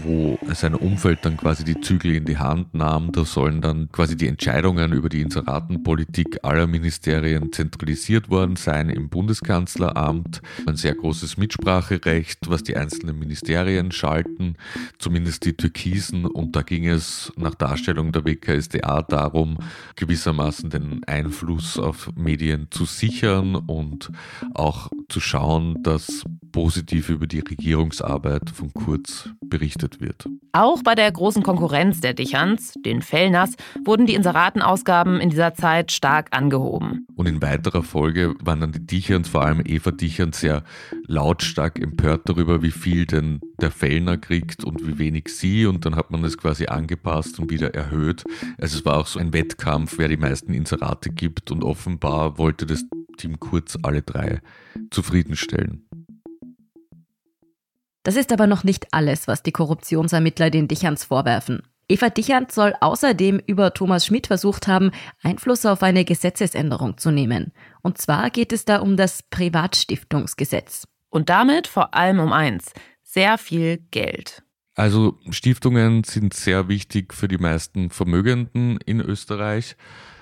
wo 0.09 0.28
sein 0.55 0.75
Umfeld 0.75 1.21
dann 1.23 1.37
quasi 1.37 1.65
die 1.65 1.81
Zügel 1.81 2.15
in 2.15 2.25
die 2.25 2.39
Hand 2.39 2.75
nahm. 2.75 3.13
Da 3.13 3.25
sollen 3.25 3.61
dann 3.61 3.91
quasi 3.91 4.17
die 4.17 4.29
Entscheidungen 4.29 4.93
über 4.93 5.09
die 5.09 5.21
Inseratenpolitik 5.21 6.39
aller 6.43 6.67
Ministerien 6.67 7.53
zentralisiert 7.53 8.31
worden 8.31 8.57
sein 8.57 8.91
im 8.91 9.09
Bundeskanzleramt. 9.09 10.41
Ein 10.67 10.77
sehr 10.77 10.95
großes 10.95 11.37
Mitspracherecht, 11.37 12.49
was 12.49 12.63
die 12.63 12.77
einzelnen 12.77 13.19
Ministerien 13.19 13.93
schalten, 13.93 14.57
zumindest 14.99 15.45
die 15.45 15.55
Türkisen. 15.55 16.25
Und 16.25 16.57
da 16.57 16.63
ging 16.63 16.87
es 16.87 17.33
nach 17.37 17.55
Darstellung 17.55 18.13
der 18.13 18.25
WKSDA 18.25 19.03
darum, 19.03 19.59
gewissermaßen 19.97 20.71
den 20.71 21.05
Einfluss 21.05 21.79
auf 21.79 22.11
Medien 22.17 22.69
zu 22.71 22.85
sichern 22.85 23.55
und 23.57 24.11
auch 24.55 24.91
zu 25.09 25.21
schauen, 25.21 25.83
dass 25.83 26.25
positiv 26.53 27.09
über 27.09 27.27
die 27.27 27.41
Regierungsarbeit 27.41 28.51
von 28.51 28.73
Kurz 28.73 29.31
berichtet 29.41 30.01
wird. 30.01 30.28
Auch 30.53 30.83
bei 30.83 30.95
der 30.95 31.13
großen 31.13 31.43
Konkurrenz 31.43 32.01
der 32.01 32.15
Dicherns, 32.15 32.75
den 32.85 33.03
Fellners, 33.03 33.55
wurden 33.85 34.07
die 34.07 34.15
Inseratenausgaben 34.15 35.21
in 35.21 35.31
dieser 35.31 35.55
Zeit 35.55 35.93
stark 35.93 36.29
angehoben. 36.37 37.07
Und 37.17 37.27
in 37.27 37.43
weiterer 37.43 37.83
Folge 37.83 38.35
waren 38.41 38.61
dann 38.61 38.73
die 38.73 38.87
Dicherns, 38.87 39.29
vor 39.29 39.45
allem 39.45 39.63
Eva 39.65 39.91
Dicherns, 39.91 40.41
sehr 40.41 40.65
lautstark 41.07 41.79
empört 41.79 42.29
darüber, 42.29 42.63
wie 42.63 42.71
viel 42.71 43.07
denn 43.07 43.41
der 43.61 43.71
Fellner 43.71 44.17
kriegt 44.17 44.65
und 44.65 44.87
wie 44.87 44.99
wenig 44.99 45.29
sie. 45.29 45.67
Und 45.67 45.85
dann 45.85 45.97
hat 45.97 46.11
man 46.11 46.23
das 46.23 46.39
quasi 46.39 46.67
angepasst 46.67 47.39
und 47.39 47.51
wieder 47.51 47.75
erhöht. 47.75 48.25
Also 48.59 48.79
es 48.79 48.85
war 48.85 48.99
auch 48.99 49.07
so 49.07 49.19
ein 49.19 49.33
Wettkampf, 49.33 49.99
wer 49.99 50.09
die 50.09 50.17
meisten 50.17 50.55
Inserate 50.55 51.11
gibt. 51.11 51.51
Und 51.51 51.63
offenbar 51.63 52.39
wollte 52.39 52.67
das 52.67 52.85
Team 53.17 53.39
Kurz 53.41 53.77
alle 53.83 54.03
drei 54.03 54.41
zufriedenstellen. 54.91 55.88
Das 58.09 58.17
ist 58.17 58.33
aber 58.33 58.47
noch 58.47 58.65
nicht 58.65 58.87
alles, 58.93 59.29
was 59.29 59.43
die 59.43 59.53
Korruptionsermittler 59.53 60.49
den 60.49 60.67
Dicherns 60.67 61.05
vorwerfen. 61.05 61.61
Eva 61.89 62.09
Dichand 62.09 62.51
soll 62.51 62.73
außerdem 62.81 63.39
über 63.45 63.75
Thomas 63.75 64.07
Schmidt 64.07 64.29
versucht 64.29 64.67
haben, 64.67 64.93
Einfluss 65.23 65.67
auf 65.67 65.83
eine 65.83 66.07
Gesetzesänderung 66.07 66.97
zu 66.97 67.11
nehmen. 67.11 67.53
Und 67.83 67.99
zwar 67.99 68.31
geht 68.31 68.55
es 68.55 68.65
da 68.65 68.79
um 68.79 68.97
das 68.97 69.23
Privatstiftungsgesetz. 69.25 70.89
Und 71.11 71.29
damit 71.29 71.67
vor 71.67 71.93
allem 71.93 72.19
um 72.21 72.33
eins, 72.33 72.73
sehr 73.03 73.37
viel 73.37 73.77
Geld. 73.91 74.43
Also 74.79 75.19
Stiftungen 75.31 76.05
sind 76.05 76.35
sehr 76.35 76.69
wichtig 76.69 77.13
für 77.13 77.27
die 77.27 77.37
meisten 77.37 77.91
Vermögenden 77.91 78.79
in 78.87 79.01
Österreich. 79.01 79.75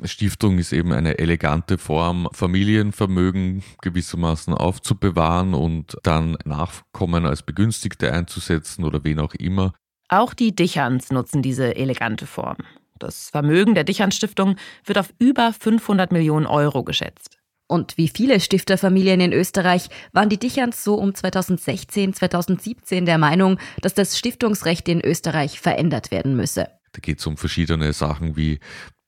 Stiftung 0.03 0.57
ist 0.57 0.73
eben 0.73 0.93
eine 0.93 1.19
elegante 1.19 1.77
Form, 1.77 2.27
Familienvermögen 2.33 3.63
gewissermaßen 3.83 4.55
aufzubewahren 4.55 5.53
und 5.53 5.99
dann 6.05 6.39
Nachkommen 6.47 7.27
als 7.27 7.43
Begünstigte 7.43 8.11
einzusetzen 8.11 8.85
oder 8.85 9.05
wen 9.05 9.19
auch 9.19 9.35
immer. 9.35 9.75
Auch 10.09 10.33
die 10.33 10.57
Dicherns 10.57 11.13
nutzen 11.13 11.43
diese 11.43 11.77
elegante 11.77 12.27
Form. 12.27 12.57
Das 12.99 13.29
Vermögen 13.29 13.75
der 13.75 13.85
Dicherns 13.85 14.17
Stiftung 14.17 14.57
wird 14.87 14.97
auf 14.97 15.13
über 15.19 15.53
500 15.53 16.13
Millionen 16.13 16.47
Euro 16.47 16.83
geschätzt. 16.83 17.36
Und 17.69 17.99
wie 17.99 18.09
viele 18.09 18.39
Stifterfamilien 18.39 19.21
in 19.21 19.33
Österreich 19.33 19.89
waren 20.13 20.29
die 20.29 20.39
Dicherns 20.39 20.85
so 20.85 20.95
um 20.95 21.15
2016, 21.15 22.15
2017 22.15 23.07
der 23.07 23.19
Meinung, 23.19 23.59
dass 23.81 23.95
das 23.95 24.17
Stiftungsrecht 24.17 24.89
in 24.89 25.01
Österreich 25.01 25.61
verändert 25.61 26.11
werden 26.11 26.37
müsse. 26.37 26.69
Da 26.93 27.01
geht 27.01 27.19
es 27.19 27.27
um 27.27 27.37
verschiedene 27.37 27.93
Sachen 27.93 28.37
wie, 28.37 28.61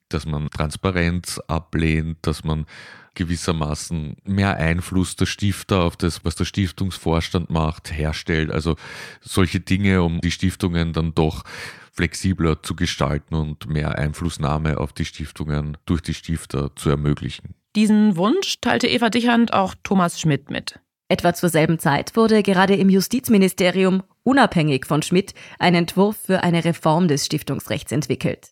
dass 0.09 0.25
man 0.25 0.49
Transparenz 0.49 1.39
ablehnt, 1.47 2.17
dass 2.23 2.43
man 2.43 2.65
gewissermaßen 3.15 4.17
mehr 4.23 4.57
Einfluss 4.57 5.15
der 5.15 5.25
Stifter 5.25 5.83
auf 5.83 5.97
das, 5.97 6.23
was 6.23 6.35
der 6.35 6.45
Stiftungsvorstand 6.45 7.49
macht, 7.49 7.91
herstellt. 7.91 8.51
Also 8.51 8.75
solche 9.21 9.59
Dinge, 9.59 10.03
um 10.03 10.21
die 10.21 10.31
Stiftungen 10.31 10.93
dann 10.93 11.13
doch 11.15 11.43
flexibler 11.93 12.61
zu 12.63 12.75
gestalten 12.75 13.35
und 13.35 13.67
mehr 13.67 13.97
Einflussnahme 13.97 14.77
auf 14.77 14.93
die 14.93 15.05
Stiftungen 15.05 15.77
durch 15.85 16.01
die 16.01 16.13
Stifter 16.13 16.73
zu 16.75 16.89
ermöglichen. 16.89 17.55
Diesen 17.75 18.17
Wunsch 18.17 18.61
teilte 18.61 18.87
Eva 18.87 19.09
Dichand 19.09 19.53
auch 19.53 19.75
Thomas 19.83 20.19
Schmidt 20.19 20.49
mit. 20.49 20.79
Etwa 21.07 21.33
zur 21.33 21.49
selben 21.49 21.77
Zeit 21.77 22.15
wurde 22.15 22.41
gerade 22.41 22.75
im 22.75 22.89
Justizministerium, 22.89 24.03
unabhängig 24.23 24.85
von 24.85 25.01
Schmidt, 25.01 25.33
ein 25.59 25.75
Entwurf 25.75 26.17
für 26.17 26.43
eine 26.43 26.65
Reform 26.65 27.07
des 27.07 27.25
Stiftungsrechts 27.25 27.91
entwickelt. 27.91 28.49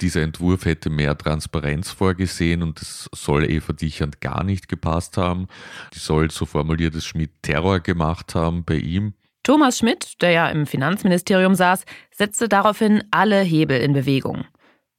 Dieser 0.00 0.22
Entwurf 0.22 0.64
hätte 0.64 0.90
mehr 0.90 1.16
Transparenz 1.16 1.90
vorgesehen 1.90 2.62
und 2.62 2.80
es 2.80 3.08
soll 3.14 3.48
Eva 3.48 3.72
Dichand 3.72 4.20
gar 4.20 4.42
nicht 4.44 4.68
gepasst 4.68 5.16
haben. 5.16 5.46
Die 5.94 5.98
soll, 5.98 6.30
so 6.30 6.46
formuliert 6.46 6.94
es 6.94 7.04
Schmidt, 7.04 7.42
Terror 7.42 7.80
gemacht 7.80 8.34
haben 8.34 8.64
bei 8.64 8.76
ihm. 8.76 9.14
Thomas 9.42 9.78
Schmidt, 9.78 10.20
der 10.22 10.30
ja 10.30 10.48
im 10.48 10.66
Finanzministerium 10.66 11.54
saß, 11.54 11.84
setzte 12.12 12.48
daraufhin 12.48 13.04
alle 13.10 13.40
Hebel 13.40 13.80
in 13.80 13.92
Bewegung. 13.92 14.44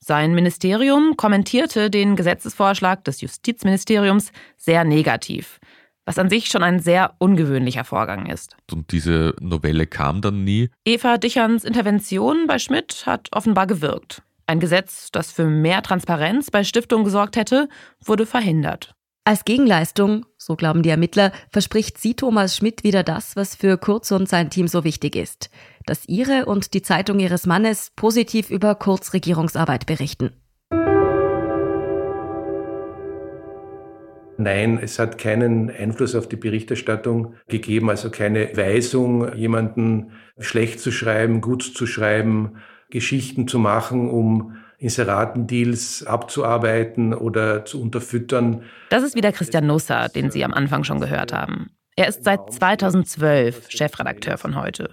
Sein 0.04 0.34
Ministerium 0.34 1.16
kommentierte 1.16 1.92
den 1.92 2.16
Gesetzesvorschlag 2.16 3.04
des 3.04 3.22
Justizministeriums 3.22 4.32
sehr 4.58 4.84
negativ, 4.84 5.60
was 6.06 6.18
an 6.18 6.28
sich 6.28 6.48
schon 6.48 6.64
ein 6.64 6.80
sehr 6.80 7.14
ungewöhnlicher 7.20 7.84
Vorgang 7.84 8.26
ist. 8.26 8.58
Und 8.72 8.92
diese 8.92 9.36
Novelle 9.40 9.86
kam 9.86 10.22
dann 10.22 10.44
nie. 10.44 10.72
Eva 10.86 11.20
Dicherns 11.20 11.64
Intervention 11.64 12.48
bei 12.48 12.58
Schmidt 12.58 13.04
hat 13.06 13.30
offenbar 13.32 13.68
gewirkt. 13.68 14.24
Ein 14.48 14.60
Gesetz, 14.60 15.12
das 15.12 15.32
für 15.32 15.46
mehr 15.46 15.84
Transparenz 15.84 16.50
bei 16.50 16.64
Stiftungen 16.64 17.06
gesorgt 17.06 17.36
hätte, 17.36 17.70
wurde 18.04 18.26
verhindert. 18.26 18.96
Als 19.24 19.46
Gegenleistung, 19.46 20.26
so 20.36 20.56
glauben 20.56 20.82
die 20.82 20.90
Ermittler, 20.90 21.32
verspricht 21.52 22.00
sie 22.00 22.16
Thomas 22.16 22.58
Schmidt 22.58 22.84
wieder 22.84 23.04
das, 23.04 23.36
was 23.36 23.54
für 23.54 23.78
Kurz 23.78 24.10
und 24.10 24.28
sein 24.28 24.50
Team 24.50 24.68
so 24.68 24.84
wichtig 24.84 25.16
ist, 25.16 25.52
dass 25.86 26.10
ihre 26.10 26.46
und 26.46 26.74
die 26.74 26.82
Zeitung 26.82 27.20
ihres 27.20 27.46
Mannes 27.46 27.92
positiv 27.96 28.50
über 28.50 28.74
Kurz 28.74 29.14
Regierungsarbeit 29.14 29.86
berichten. 29.86 30.32
Nein, 34.40 34.80
es 34.82 34.98
hat 34.98 35.20
keinen 35.20 35.70
Einfluss 35.70 36.16
auf 36.16 36.28
die 36.28 36.36
Berichterstattung 36.36 37.36
gegeben, 37.48 37.92
also 37.92 38.10
keine 38.10 38.58
Weisung, 38.58 39.36
jemanden 39.36 40.14
schlecht 40.40 40.80
zu 40.80 40.92
schreiben, 40.92 41.42
gut 41.42 41.62
zu 41.62 41.86
schreiben, 41.86 42.56
Geschichten 42.90 43.48
zu 43.48 43.60
machen, 43.60 44.10
um 44.10 44.56
Inseratendeals 44.82 46.04
abzuarbeiten 46.08 47.14
oder 47.14 47.66
zu 47.66 47.80
unterfüttern. 47.80 48.64
Das 48.90 49.04
ist 49.04 49.16
wieder 49.16 49.32
Christian 49.32 49.68
Nusser, 49.68 50.10
den 50.10 50.32
Sie 50.32 50.44
am 50.44 50.54
Anfang 50.54 50.84
schon 50.84 51.00
gehört 51.00 51.34
haben. 51.34 51.70
Er 51.96 52.08
ist 52.08 52.24
seit 52.24 52.52
2012 52.52 53.70
Chefredakteur 53.70 54.40
von 54.40 54.56
heute. 54.56 54.90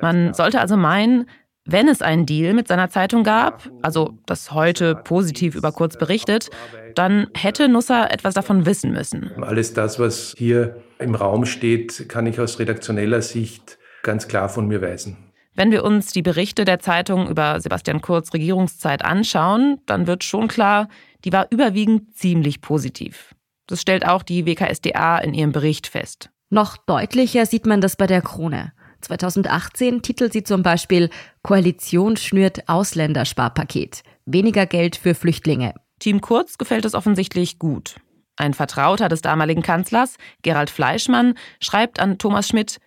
Man 0.00 0.32
sollte 0.32 0.60
also 0.60 0.78
meinen, 0.78 1.28
wenn 1.66 1.88
es 1.88 2.00
einen 2.00 2.24
Deal 2.24 2.54
mit 2.54 2.68
seiner 2.68 2.88
Zeitung 2.88 3.22
gab, 3.22 3.70
also 3.82 4.18
das 4.24 4.52
heute 4.52 4.94
positiv 4.94 5.54
über 5.54 5.72
Kurz 5.72 5.98
berichtet, 5.98 6.48
dann 6.94 7.26
hätte 7.34 7.68
Nusser 7.68 8.10
etwas 8.10 8.32
davon 8.32 8.64
wissen 8.64 8.92
müssen. 8.92 9.30
Alles 9.42 9.74
das, 9.74 9.98
was 9.98 10.32
hier 10.38 10.78
im 10.98 11.14
Raum 11.14 11.44
steht, 11.44 12.08
kann 12.08 12.26
ich 12.26 12.40
aus 12.40 12.58
redaktioneller 12.58 13.20
Sicht 13.20 13.78
ganz 14.02 14.26
klar 14.26 14.48
von 14.48 14.66
mir 14.66 14.80
weisen. 14.80 15.27
Wenn 15.58 15.72
wir 15.72 15.82
uns 15.82 16.12
die 16.12 16.22
Berichte 16.22 16.64
der 16.64 16.78
Zeitung 16.78 17.28
über 17.28 17.58
Sebastian 17.58 18.00
Kurz 18.00 18.32
Regierungszeit 18.32 19.04
anschauen, 19.04 19.80
dann 19.86 20.06
wird 20.06 20.22
schon 20.22 20.46
klar, 20.46 20.86
die 21.24 21.32
war 21.32 21.48
überwiegend 21.50 22.14
ziemlich 22.16 22.60
positiv. 22.60 23.34
Das 23.66 23.80
stellt 23.80 24.06
auch 24.06 24.22
die 24.22 24.46
WKSDA 24.46 25.18
in 25.18 25.34
ihrem 25.34 25.50
Bericht 25.50 25.88
fest. 25.88 26.30
Noch 26.48 26.76
deutlicher 26.76 27.44
sieht 27.44 27.66
man 27.66 27.80
das 27.80 27.96
bei 27.96 28.06
der 28.06 28.22
Krone. 28.22 28.72
2018 29.00 30.02
titelt 30.02 30.32
sie 30.32 30.44
zum 30.44 30.62
Beispiel 30.62 31.10
Koalition 31.42 32.16
schnürt 32.16 32.68
Ausländersparpaket. 32.68 34.04
Weniger 34.26 34.64
Geld 34.64 34.94
für 34.94 35.16
Flüchtlinge. 35.16 35.74
Team 35.98 36.20
Kurz 36.20 36.58
gefällt 36.58 36.84
es 36.84 36.94
offensichtlich 36.94 37.58
gut. 37.58 37.96
Ein 38.36 38.54
Vertrauter 38.54 39.08
des 39.08 39.22
damaligen 39.22 39.62
Kanzlers, 39.62 40.18
Gerald 40.42 40.70
Fleischmann, 40.70 41.34
schreibt 41.60 41.98
an 41.98 42.16
Thomas 42.18 42.46
Schmidt, 42.46 42.78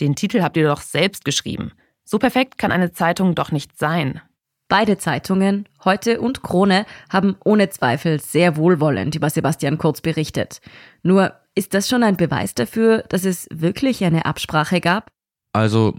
den 0.00 0.16
Titel 0.16 0.42
habt 0.42 0.56
ihr 0.56 0.66
doch 0.66 0.80
selbst 0.80 1.24
geschrieben. 1.24 1.70
So 2.08 2.20
perfekt 2.20 2.56
kann 2.56 2.70
eine 2.70 2.92
Zeitung 2.92 3.34
doch 3.34 3.50
nicht 3.50 3.76
sein. 3.76 4.20
Beide 4.68 4.96
Zeitungen, 4.96 5.68
Heute 5.84 6.20
und 6.20 6.40
Krone, 6.40 6.86
haben 7.10 7.34
ohne 7.44 7.68
Zweifel 7.68 8.20
sehr 8.20 8.56
wohlwollend 8.56 9.16
über 9.16 9.28
Sebastian 9.28 9.76
Kurz 9.76 10.00
berichtet. 10.00 10.60
Nur 11.02 11.34
ist 11.56 11.74
das 11.74 11.88
schon 11.88 12.04
ein 12.04 12.16
Beweis 12.16 12.54
dafür, 12.54 13.02
dass 13.08 13.24
es 13.24 13.48
wirklich 13.50 14.04
eine 14.04 14.24
Absprache 14.24 14.80
gab? 14.80 15.08
Also 15.52 15.98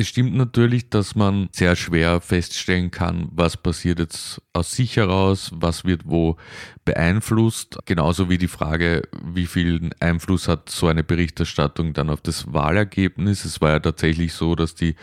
es 0.00 0.08
stimmt 0.08 0.34
natürlich, 0.34 0.88
dass 0.88 1.14
man 1.14 1.50
sehr 1.52 1.76
schwer 1.76 2.20
feststellen 2.22 2.90
kann, 2.90 3.28
was 3.32 3.56
passiert 3.56 3.98
jetzt 3.98 4.40
aus 4.54 4.72
sich 4.72 4.96
heraus, 4.96 5.50
was 5.54 5.84
wird 5.84 6.02
wo 6.06 6.36
beeinflusst. 6.86 7.78
Genauso 7.84 8.30
wie 8.30 8.38
die 8.38 8.48
Frage, 8.48 9.02
wie 9.22 9.46
viel 9.46 9.90
Einfluss 10.00 10.48
hat 10.48 10.70
so 10.70 10.86
eine 10.86 11.04
Berichterstattung 11.04 11.92
dann 11.92 12.08
auf 12.08 12.22
das 12.22 12.52
Wahlergebnis. 12.52 13.44
Es 13.44 13.60
war 13.60 13.72
ja 13.72 13.80
tatsächlich 13.80 14.32
so, 14.32 14.54
dass 14.54 14.74
die 14.74 14.94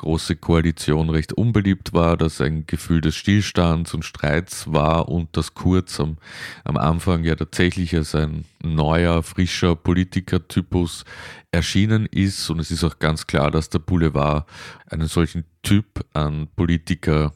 große 0.00 0.36
Koalition 0.36 1.10
recht 1.10 1.34
unbeliebt 1.34 1.92
war, 1.92 2.16
dass 2.16 2.40
ein 2.40 2.64
Gefühl 2.66 3.02
des 3.02 3.16
Stillstands 3.16 3.92
und 3.92 4.04
Streits 4.04 4.72
war 4.72 5.10
und 5.10 5.36
dass 5.36 5.52
Kurz 5.54 6.00
am, 6.00 6.16
am 6.64 6.78
Anfang 6.78 7.22
ja 7.22 7.34
tatsächlich 7.34 7.94
als 7.94 8.14
ein 8.14 8.46
neuer, 8.62 9.22
frischer 9.22 9.76
Politikertypus 9.76 11.04
erschienen 11.52 12.06
ist. 12.06 12.48
Und 12.48 12.60
es 12.60 12.70
ist 12.70 12.82
auch 12.82 12.98
ganz 12.98 13.26
klar, 13.26 13.50
dass 13.50 13.68
der 13.68 13.80
Boulevard 13.80 14.48
einen 14.88 15.06
solchen 15.06 15.44
Typ 15.62 16.04
an 16.14 16.48
Politiker 16.56 17.32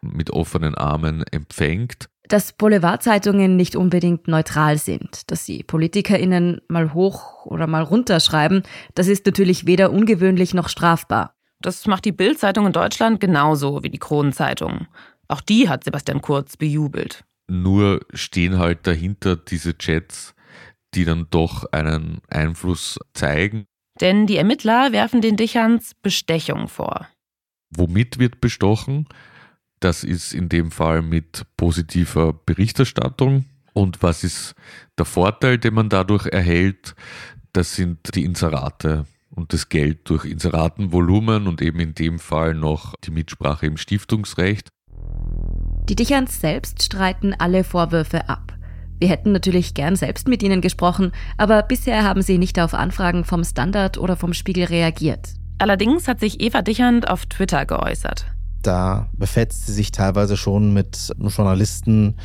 mit 0.00 0.30
offenen 0.30 0.76
Armen 0.76 1.24
empfängt. 1.32 2.08
Dass 2.28 2.52
Boulevardzeitungen 2.52 3.56
nicht 3.56 3.74
unbedingt 3.74 4.28
neutral 4.28 4.78
sind, 4.78 5.30
dass 5.32 5.44
sie 5.44 5.64
PolitikerInnen 5.64 6.60
mal 6.68 6.94
hoch 6.94 7.44
oder 7.44 7.66
mal 7.66 7.82
runterschreiben, 7.82 8.62
das 8.94 9.08
ist 9.08 9.26
natürlich 9.26 9.66
weder 9.66 9.90
ungewöhnlich 9.90 10.54
noch 10.54 10.68
strafbar. 10.68 11.33
Das 11.64 11.86
macht 11.86 12.04
die 12.04 12.12
Bild-Zeitung 12.12 12.66
in 12.66 12.74
Deutschland 12.74 13.20
genauso 13.20 13.82
wie 13.82 13.88
die 13.88 13.98
Kronenzeitung. 13.98 14.86
Auch 15.28 15.40
die 15.40 15.70
hat 15.70 15.82
Sebastian 15.82 16.20
Kurz 16.20 16.58
bejubelt. 16.58 17.24
Nur 17.48 18.04
stehen 18.12 18.58
halt 18.58 18.86
dahinter 18.86 19.36
diese 19.36 19.72
Chats, 19.78 20.34
die 20.94 21.06
dann 21.06 21.26
doch 21.30 21.64
einen 21.72 22.20
Einfluss 22.28 22.98
zeigen. 23.14 23.64
Denn 23.98 24.26
die 24.26 24.36
Ermittler 24.36 24.92
werfen 24.92 25.22
den 25.22 25.38
Dicherns 25.38 25.94
Bestechung 25.94 26.68
vor. 26.68 27.08
Womit 27.70 28.18
wird 28.18 28.42
bestochen? 28.42 29.08
Das 29.80 30.04
ist 30.04 30.34
in 30.34 30.50
dem 30.50 30.70
Fall 30.70 31.00
mit 31.00 31.46
positiver 31.56 32.34
Berichterstattung. 32.34 33.46
Und 33.72 34.02
was 34.02 34.22
ist 34.22 34.54
der 34.98 35.06
Vorteil, 35.06 35.56
den 35.56 35.72
man 35.72 35.88
dadurch 35.88 36.26
erhält? 36.26 36.94
Das 37.54 37.74
sind 37.74 38.14
die 38.14 38.24
Inserate 38.24 39.06
und 39.34 39.52
das 39.52 39.68
Geld 39.68 40.08
durch 40.08 40.24
Inseratenvolumen 40.24 41.46
und 41.46 41.60
eben 41.62 41.80
in 41.80 41.94
dem 41.94 42.18
Fall 42.18 42.54
noch 42.54 42.94
die 43.04 43.10
Mitsprache 43.10 43.66
im 43.66 43.76
Stiftungsrecht. 43.76 44.68
Die 45.88 45.96
Dicherns 45.96 46.40
selbst 46.40 46.82
streiten 46.82 47.34
alle 47.38 47.62
Vorwürfe 47.62 48.28
ab. 48.28 48.54
Wir 48.98 49.08
hätten 49.08 49.32
natürlich 49.32 49.74
gern 49.74 49.96
selbst 49.96 50.28
mit 50.28 50.42
ihnen 50.42 50.60
gesprochen, 50.60 51.12
aber 51.36 51.62
bisher 51.62 52.04
haben 52.04 52.22
sie 52.22 52.38
nicht 52.38 52.58
auf 52.58 52.74
Anfragen 52.74 53.24
vom 53.24 53.44
Standard 53.44 53.98
oder 53.98 54.16
vom 54.16 54.32
Spiegel 54.32 54.64
reagiert. 54.64 55.34
Allerdings 55.58 56.08
hat 56.08 56.20
sich 56.20 56.40
Eva 56.40 56.62
Dichand 56.62 57.08
auf 57.08 57.26
Twitter 57.26 57.66
geäußert. 57.66 58.26
Da 58.62 59.10
befetzt 59.12 59.66
sie 59.66 59.72
sich 59.72 59.92
teilweise 59.92 60.36
schon 60.38 60.72
mit 60.72 61.12
Journalisten, 61.18 62.16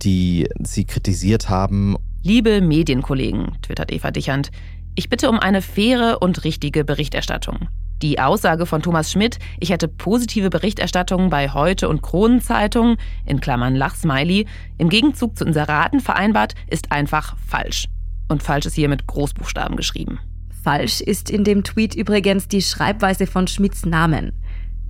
die 0.00 0.48
sie 0.62 0.84
kritisiert 0.84 1.48
haben. 1.48 1.96
Liebe 2.22 2.60
Medienkollegen, 2.60 3.58
twittert 3.62 3.90
Eva 3.90 4.10
Dichand, 4.12 4.50
ich 4.98 5.08
bitte 5.08 5.30
um 5.30 5.38
eine 5.38 5.62
faire 5.62 6.22
und 6.22 6.42
richtige 6.42 6.84
Berichterstattung. 6.84 7.68
Die 8.02 8.18
Aussage 8.18 8.66
von 8.66 8.82
Thomas 8.82 9.12
Schmidt, 9.12 9.38
ich 9.60 9.70
hätte 9.70 9.86
positive 9.86 10.50
Berichterstattung 10.50 11.30
bei 11.30 11.50
Heute 11.50 11.88
und 11.88 12.02
Kronenzeitung, 12.02 12.96
in 13.24 13.40
Klammern 13.40 13.76
Lachsmiley, 13.76 14.46
im 14.76 14.88
Gegenzug 14.88 15.38
zu 15.38 15.44
Inseraten 15.44 16.00
vereinbart, 16.00 16.56
ist 16.68 16.90
einfach 16.90 17.36
falsch. 17.46 17.86
Und 18.26 18.42
falsch 18.42 18.66
ist 18.66 18.74
hier 18.74 18.88
mit 18.88 19.06
Großbuchstaben 19.06 19.76
geschrieben. 19.76 20.18
Falsch 20.64 21.00
ist 21.00 21.30
in 21.30 21.44
dem 21.44 21.62
Tweet 21.62 21.94
übrigens 21.94 22.48
die 22.48 22.60
Schreibweise 22.60 23.28
von 23.28 23.46
Schmidts 23.46 23.86
Namen. 23.86 24.32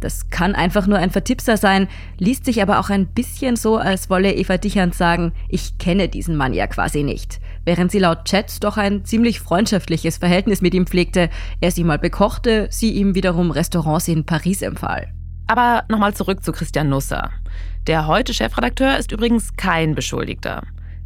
Das 0.01 0.31
kann 0.31 0.55
einfach 0.55 0.87
nur 0.87 0.97
ein 0.97 1.11
Vertipser 1.11 1.59
sein, 1.59 1.87
liest 2.17 2.47
sich 2.47 2.63
aber 2.63 2.81
auch 2.81 2.89
ein 2.89 3.09
bisschen 3.09 3.57
so, 3.57 3.77
als 3.77 4.09
wolle 4.09 4.33
Eva 4.33 4.57
Dichand 4.57 4.95
sagen, 4.95 5.33
ich 5.51 5.77
kenne 5.77 6.09
diesen 6.09 6.35
Mann 6.35 6.55
ja 6.55 6.67
quasi 6.67 7.03
nicht. 7.03 7.41
Während 7.65 7.91
sie 7.91 7.99
laut 7.99 8.25
Chat 8.25 8.63
doch 8.65 8.77
ein 8.77 9.05
ziemlich 9.05 9.41
freundschaftliches 9.41 10.19
Verhältnis 10.19 10.63
mit 10.63 10.75
ihm 10.75 10.87
pflegte, 10.87 11.31
er 11.61 11.71
sie 11.71 11.85
mal 11.85 11.99
bekochte, 11.99 12.69
sie 12.71 12.93
ihm 12.93 13.15
wiederum 13.15 13.51
Restaurants 13.51 14.09
in 14.09 14.25
Paris 14.25 14.63
empfahl. 14.63 15.09
Aber 15.47 15.85
nochmal 15.89 16.15
zurück 16.15 16.45
zu 16.45 16.53
Christian 16.53 16.89
Nusser. 16.89 17.31
Der 17.87 18.07
heute 18.07 18.35
Chefredakteur 18.35 18.99
ist 18.99 19.13
übrigens 19.13 19.57
kein 19.57 19.95
Beschuldigter. 19.95 20.63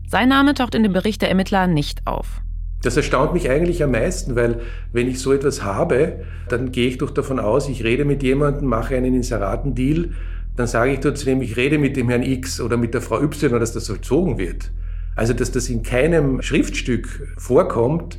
Sein 0.08 0.28
Name 0.28 0.54
taucht 0.54 0.74
in 0.74 0.82
dem 0.82 0.92
Bericht 0.92 1.22
der 1.22 1.28
Ermittler 1.28 1.66
nicht 1.66 2.06
auf. 2.06 2.42
Das 2.82 2.96
erstaunt 2.96 3.32
mich 3.32 3.48
eigentlich 3.48 3.82
am 3.82 3.92
meisten, 3.92 4.34
weil 4.34 4.60
wenn 4.92 5.08
ich 5.08 5.20
so 5.20 5.32
etwas 5.32 5.62
habe, 5.62 6.24
dann 6.48 6.72
gehe 6.72 6.88
ich 6.88 6.98
doch 6.98 7.10
davon 7.10 7.38
aus, 7.38 7.68
ich 7.68 7.84
rede 7.84 8.04
mit 8.04 8.22
jemandem, 8.22 8.68
mache 8.68 8.96
einen 8.96 9.14
Inseratendeal, 9.14 10.10
dann 10.56 10.66
sage 10.66 10.92
ich 10.92 11.00
dazu, 11.00 11.28
ich 11.28 11.56
rede 11.56 11.78
mit 11.78 11.96
dem 11.96 12.08
Herrn 12.08 12.22
X 12.22 12.60
oder 12.60 12.76
mit 12.76 12.92
der 12.94 13.00
Frau 13.00 13.22
Y, 13.22 13.58
dass 13.60 13.72
das 13.72 13.86
vollzogen 13.86 14.36
wird. 14.36 14.70
Also, 15.14 15.32
dass 15.34 15.52
das 15.52 15.68
in 15.68 15.82
keinem 15.82 16.42
Schriftstück 16.42 17.34
vorkommt, 17.36 18.18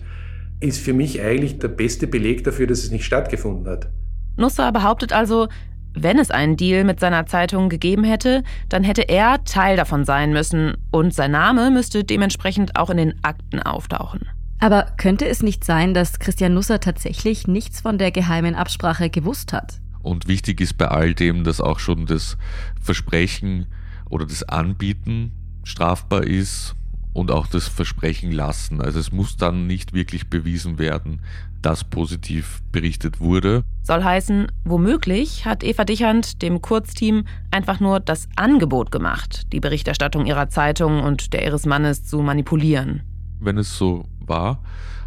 ist 0.60 0.80
für 0.80 0.94
mich 0.94 1.22
eigentlich 1.22 1.60
der 1.60 1.68
beste 1.68 2.08
Beleg 2.08 2.44
dafür, 2.44 2.68
dass 2.68 2.84
es 2.84 2.92
nicht 2.92 3.06
stattgefunden 3.06 3.68
hat. 3.68 3.90
Nusser 4.38 4.72
behauptet 4.72 5.12
also, 5.12 5.48
wenn 5.96 6.18
es 6.18 6.32
einen 6.32 6.58
Deal 6.58 6.84
mit 6.84 7.00
seiner 7.00 7.26
Zeitung 7.26 7.70
gegeben 7.70 8.04
hätte, 8.04 8.44
dann 8.70 8.84
hätte 8.84 9.04
er 9.04 9.44
Teil 9.44 9.78
davon 9.78 10.06
sein 10.06 10.32
müssen 10.32 10.76
und 10.92 11.14
sein 11.14 11.32
Name 11.32 11.70
müsste 11.70 12.04
dementsprechend 12.04 12.76
auch 12.76 12.90
in 12.90 12.98
den 12.98 13.24
Akten 13.24 13.60
auftauchen. 13.60 14.28
Aber 14.60 14.88
könnte 14.98 15.28
es 15.28 15.44
nicht 15.44 15.64
sein, 15.64 15.94
dass 15.94 16.20
Christian 16.20 16.54
Nusser 16.54 16.80
tatsächlich 16.80 17.48
nichts 17.48 17.82
von 17.82 17.98
der 17.98 18.12
geheimen 18.12 18.56
Absprache 18.56 19.10
gewusst 19.10 19.54
hat? 19.54 19.82
Und 20.02 20.28
wichtig 20.28 20.62
ist 20.62 20.78
bei 20.78 20.88
all 20.88 21.14
dem, 21.14 21.44
dass 21.44 21.62
auch 21.62 21.80
schon 21.80 22.06
das 22.06 22.38
Versprechen 22.82 23.68
oder 24.10 24.26
das 24.26 24.44
Anbieten 24.44 25.32
strafbar 25.64 26.24
ist 26.24 26.76
und 27.14 27.32
auch 27.32 27.48
das 27.48 27.68
Versprechen 27.68 28.32
lassen. 28.32 28.82
Also 28.82 29.00
es 29.00 29.12
muss 29.12 29.38
dann 29.38 29.68
nicht 29.68 29.94
wirklich 29.94 30.30
bewiesen 30.30 30.80
werden, 30.80 31.22
dass 31.62 31.84
positiv 31.84 32.62
berichtet 32.72 33.20
wurde. 33.20 33.64
Soll 33.84 34.04
heißen, 34.04 34.52
womöglich 34.66 35.46
hat 35.46 35.64
Eva 35.64 35.86
Dichand 35.86 36.42
dem 36.42 36.62
Kurzteam 36.62 37.26
einfach 37.52 37.80
nur 37.80 38.00
das 38.00 38.28
Angebot 38.36 38.92
gemacht, 38.92 39.54
die 39.54 39.60
Berichterstattung 39.60 40.26
ihrer 40.26 40.50
Zeitung 40.50 41.02
und 41.02 41.34
der 41.34 41.46
ihres 41.46 41.66
Mannes 41.66 42.04
zu 42.04 42.20
manipulieren. 42.20 43.04
Wenn 43.40 43.58
es 43.58 43.78
so 43.78 44.06
war, 44.20 44.62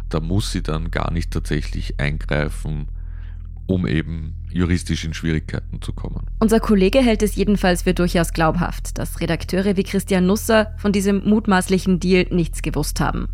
da 0.09 0.19
muss 0.19 0.51
sie 0.51 0.63
dann 0.63 0.89
gar 0.89 1.11
nicht 1.11 1.31
tatsächlich 1.31 1.99
eingreifen, 1.99 2.87
um 3.67 3.85
eben 3.85 4.33
juristisch 4.51 5.05
in 5.05 5.13
Schwierigkeiten 5.13 5.81
zu 5.81 5.93
kommen. 5.93 6.25
Unser 6.39 6.59
Kollege 6.59 6.99
hält 6.99 7.21
es 7.21 7.35
jedenfalls 7.35 7.83
für 7.83 7.93
durchaus 7.93 8.33
glaubhaft, 8.33 8.97
dass 8.97 9.19
Redakteure 9.21 9.77
wie 9.77 9.83
Christian 9.83 10.25
Nusser 10.25 10.73
von 10.77 10.91
diesem 10.91 11.27
mutmaßlichen 11.27 11.99
Deal 11.99 12.27
nichts 12.31 12.61
gewusst 12.61 12.99
haben. 12.99 13.27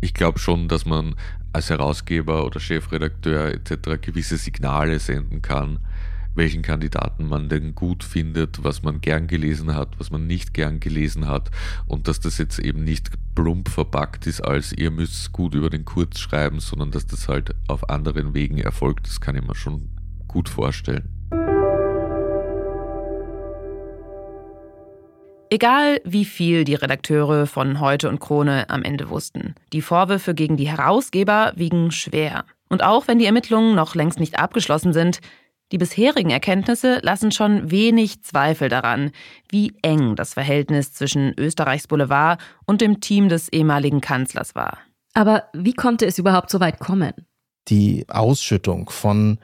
Ich 0.00 0.14
glaube 0.14 0.38
schon, 0.38 0.68
dass 0.68 0.86
man 0.86 1.16
als 1.52 1.70
Herausgeber 1.70 2.44
oder 2.44 2.60
Chefredakteur 2.60 3.48
etc. 3.48 4.00
gewisse 4.00 4.36
Signale 4.36 4.98
senden 4.98 5.42
kann, 5.42 5.80
welchen 6.36 6.62
Kandidaten 6.62 7.26
man 7.26 7.48
denn 7.48 7.74
gut 7.74 8.04
findet, 8.04 8.62
was 8.62 8.82
man 8.82 9.00
gern 9.00 9.26
gelesen 9.26 9.74
hat, 9.74 9.98
was 9.98 10.10
man 10.10 10.26
nicht 10.26 10.54
gern 10.54 10.80
gelesen 10.80 11.26
hat 11.26 11.50
und 11.86 12.08
dass 12.08 12.20
das 12.20 12.38
jetzt 12.38 12.58
eben 12.58 12.84
nicht 12.84 13.10
plump 13.34 13.68
verpackt 13.68 14.26
ist, 14.26 14.40
als 14.40 14.72
ihr 14.72 14.90
müsst 14.90 15.32
gut 15.32 15.54
über 15.54 15.70
den 15.70 15.84
Kurz 15.84 16.18
schreiben, 16.18 16.60
sondern 16.60 16.90
dass 16.90 17.06
das 17.06 17.28
halt 17.28 17.54
auf 17.68 17.88
anderen 17.90 18.34
Wegen 18.34 18.58
erfolgt, 18.58 19.06
das 19.06 19.20
kann 19.20 19.36
ich 19.36 19.42
mir 19.42 19.54
schon 19.54 19.88
gut 20.28 20.48
vorstellen. 20.48 21.08
Egal 25.48 26.00
wie 26.04 26.24
viel 26.24 26.64
die 26.64 26.74
Redakteure 26.74 27.46
von 27.46 27.78
Heute 27.78 28.08
und 28.08 28.18
Krone 28.18 28.68
am 28.68 28.82
Ende 28.82 29.10
wussten, 29.10 29.54
die 29.72 29.80
Vorwürfe 29.80 30.34
gegen 30.34 30.56
die 30.56 30.68
Herausgeber 30.68 31.52
wiegen 31.54 31.92
schwer. 31.92 32.44
Und 32.68 32.82
auch 32.82 33.06
wenn 33.06 33.20
die 33.20 33.26
Ermittlungen 33.26 33.76
noch 33.76 33.94
längst 33.94 34.18
nicht 34.18 34.40
abgeschlossen 34.40 34.92
sind, 34.92 35.20
die 35.72 35.78
bisherigen 35.78 36.30
Erkenntnisse 36.30 37.00
lassen 37.02 37.32
schon 37.32 37.70
wenig 37.70 38.22
Zweifel 38.22 38.68
daran, 38.68 39.10
wie 39.50 39.72
eng 39.82 40.14
das 40.14 40.34
Verhältnis 40.34 40.92
zwischen 40.92 41.34
Österreichs 41.38 41.88
Boulevard 41.88 42.40
und 42.66 42.80
dem 42.80 43.00
Team 43.00 43.28
des 43.28 43.48
ehemaligen 43.48 44.00
Kanzlers 44.00 44.54
war. 44.54 44.78
Aber 45.14 45.44
wie 45.54 45.72
konnte 45.72 46.06
es 46.06 46.18
überhaupt 46.18 46.50
so 46.50 46.60
weit 46.60 46.78
kommen? 46.78 47.12
Die 47.68 48.04
Ausschüttung 48.08 48.90
von 48.90 49.38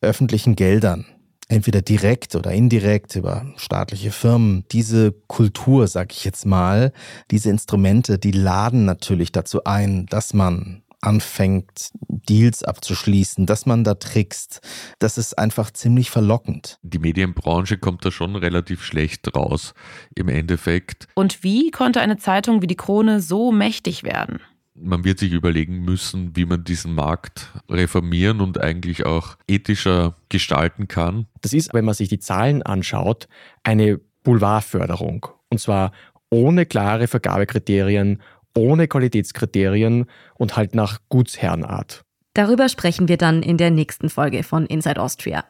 öffentlichen 0.00 0.56
Geldern, 0.56 1.04
entweder 1.48 1.82
direkt 1.82 2.34
oder 2.34 2.52
indirekt 2.52 3.16
über 3.16 3.52
staatliche 3.56 4.12
Firmen, 4.12 4.64
diese 4.72 5.12
Kultur, 5.26 5.88
sag 5.88 6.12
ich 6.12 6.24
jetzt 6.24 6.46
mal, 6.46 6.92
diese 7.30 7.50
Instrumente, 7.50 8.18
die 8.18 8.30
laden 8.30 8.84
natürlich 8.86 9.32
dazu 9.32 9.64
ein, 9.64 10.06
dass 10.06 10.32
man 10.32 10.84
anfängt, 11.06 11.90
Deals 12.08 12.64
abzuschließen, 12.64 13.46
dass 13.46 13.64
man 13.64 13.84
da 13.84 13.94
trickst, 13.94 14.60
das 14.98 15.16
ist 15.16 15.38
einfach 15.38 15.70
ziemlich 15.70 16.10
verlockend. 16.10 16.78
Die 16.82 16.98
Medienbranche 16.98 17.78
kommt 17.78 18.04
da 18.04 18.10
schon 18.10 18.36
relativ 18.36 18.82
schlecht 18.82 19.34
raus 19.34 19.74
im 20.14 20.28
Endeffekt. 20.28 21.06
Und 21.14 21.42
wie 21.42 21.70
konnte 21.70 22.00
eine 22.00 22.16
Zeitung 22.16 22.60
wie 22.62 22.66
die 22.66 22.76
Krone 22.76 23.20
so 23.20 23.52
mächtig 23.52 24.02
werden? 24.02 24.40
Man 24.74 25.04
wird 25.04 25.18
sich 25.18 25.32
überlegen 25.32 25.84
müssen, 25.84 26.36
wie 26.36 26.44
man 26.44 26.64
diesen 26.64 26.94
Markt 26.94 27.50
reformieren 27.70 28.42
und 28.42 28.60
eigentlich 28.60 29.06
auch 29.06 29.36
ethischer 29.48 30.16
gestalten 30.28 30.86
kann. 30.86 31.26
Das 31.40 31.54
ist, 31.54 31.72
wenn 31.72 31.86
man 31.86 31.94
sich 31.94 32.10
die 32.10 32.18
Zahlen 32.18 32.62
anschaut, 32.62 33.26
eine 33.62 33.98
Boulevardförderung. 34.22 35.28
Und 35.48 35.60
zwar 35.60 35.92
ohne 36.30 36.66
klare 36.66 37.06
Vergabekriterien, 37.06 38.20
ohne 38.56 38.88
Qualitätskriterien 38.88 40.06
und 40.34 40.56
halt 40.56 40.74
nach 40.74 40.98
Gutsherrenart. 41.08 42.02
Darüber 42.34 42.68
sprechen 42.68 43.08
wir 43.08 43.16
dann 43.16 43.42
in 43.42 43.56
der 43.56 43.70
nächsten 43.70 44.10
Folge 44.10 44.42
von 44.42 44.66
Inside 44.66 45.00
Austria. 45.00 45.44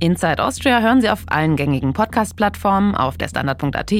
Inside 0.00 0.42
Austria 0.42 0.80
hören 0.80 1.00
Sie 1.00 1.10
auf 1.10 1.24
allen 1.26 1.56
gängigen 1.56 1.92
Podcast-Plattformen, 1.92 2.94
auf 2.94 3.18
der 3.18 3.28
Standard.at 3.28 3.92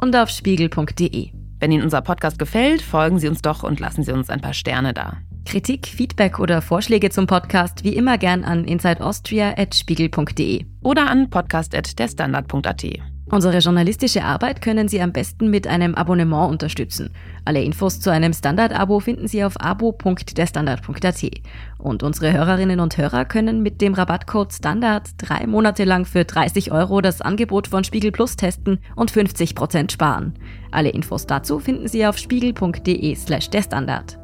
und 0.00 0.16
auf 0.16 0.28
spiegel.de. 0.28 1.30
Wenn 1.60 1.72
Ihnen 1.72 1.84
unser 1.84 2.02
Podcast 2.02 2.38
gefällt, 2.38 2.82
folgen 2.82 3.18
Sie 3.18 3.28
uns 3.28 3.40
doch 3.40 3.62
und 3.62 3.80
lassen 3.80 4.02
Sie 4.02 4.12
uns 4.12 4.30
ein 4.30 4.40
paar 4.40 4.54
Sterne 4.54 4.92
da. 4.92 5.18
Kritik, 5.44 5.86
Feedback 5.86 6.40
oder 6.40 6.62
Vorschläge 6.62 7.10
zum 7.10 7.26
Podcast 7.26 7.84
wie 7.84 7.94
immer 7.94 8.18
gern 8.18 8.44
an 8.44 8.64
insideaustria.spiegel.de 8.64 10.64
oder 10.82 11.08
an 11.08 11.30
podcast.derstandard.at. 11.30 13.13
Unsere 13.34 13.58
journalistische 13.58 14.22
Arbeit 14.22 14.62
können 14.62 14.86
Sie 14.86 15.02
am 15.02 15.10
besten 15.10 15.50
mit 15.50 15.66
einem 15.66 15.96
Abonnement 15.96 16.52
unterstützen. 16.52 17.10
Alle 17.44 17.64
Infos 17.64 17.98
zu 17.98 18.10
einem 18.10 18.32
Standard-Abo 18.32 19.00
finden 19.00 19.26
Sie 19.26 19.42
auf 19.42 19.60
abo.derstandard.at. 19.60 21.30
Und 21.78 22.04
unsere 22.04 22.32
Hörerinnen 22.32 22.78
und 22.78 22.96
Hörer 22.96 23.24
können 23.24 23.64
mit 23.64 23.80
dem 23.80 23.94
Rabattcode 23.94 24.52
STANDARD 24.52 25.14
drei 25.18 25.48
Monate 25.48 25.82
lang 25.82 26.04
für 26.04 26.24
30 26.24 26.70
Euro 26.70 27.00
das 27.00 27.22
Angebot 27.22 27.66
von 27.66 27.82
Spiegel 27.82 28.12
Plus 28.12 28.36
testen 28.36 28.78
und 28.94 29.10
50 29.10 29.56
Prozent 29.56 29.90
sparen. 29.90 30.34
Alle 30.70 30.90
Infos 30.90 31.26
dazu 31.26 31.58
finden 31.58 31.88
Sie 31.88 32.06
auf 32.06 32.16
spiegel.de 32.16 33.16
slash 33.16 33.50
derstandard. 33.50 34.16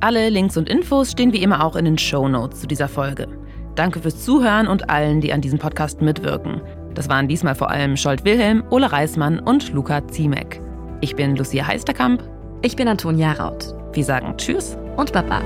Alle 0.00 0.30
Links 0.30 0.56
und 0.56 0.70
Infos 0.70 1.10
stehen 1.10 1.34
wie 1.34 1.42
immer 1.42 1.62
auch 1.62 1.76
in 1.76 1.84
den 1.84 1.98
Show 1.98 2.28
Notes 2.28 2.62
zu 2.62 2.66
dieser 2.66 2.88
Folge. 2.88 3.28
Danke 3.74 4.00
fürs 4.00 4.24
Zuhören 4.24 4.68
und 4.68 4.88
allen, 4.88 5.20
die 5.20 5.34
an 5.34 5.42
diesem 5.42 5.58
Podcast 5.58 6.00
mitwirken. 6.00 6.62
Das 6.94 7.08
waren 7.08 7.28
diesmal 7.28 7.54
vor 7.54 7.70
allem 7.70 7.96
Scholt 7.96 8.24
Wilhelm, 8.24 8.62
Ole 8.70 8.90
Reismann 8.90 9.40
und 9.40 9.72
Luca 9.72 10.06
Ziemek. 10.08 10.60
Ich 11.00 11.16
bin 11.16 11.36
Lucia 11.36 11.66
Heisterkamp. 11.66 12.22
Ich 12.62 12.76
bin 12.76 12.88
Antonia 12.88 13.32
Raut. 13.32 13.74
Wir 13.92 14.04
sagen 14.04 14.36
Tschüss 14.36 14.76
und 14.96 15.12
Baba. 15.12 15.42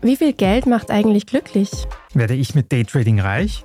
Wie 0.00 0.16
viel 0.16 0.32
Geld 0.32 0.64
macht 0.64 0.90
eigentlich 0.90 1.26
glücklich? 1.26 1.70
Werde 2.14 2.34
ich 2.34 2.54
mit 2.54 2.72
Daytrading 2.72 3.20
reich? 3.20 3.64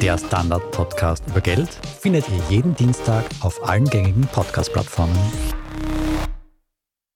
Der 0.00 0.16
Standard-Podcast 0.16 1.24
über 1.28 1.42
Geld 1.42 1.68
findet 2.00 2.26
ihr 2.30 2.40
jeden 2.48 2.74
Dienstag 2.74 3.22
auf 3.40 3.68
allen 3.68 3.84
gängigen 3.84 4.26
Podcast-Plattformen. 4.32 5.14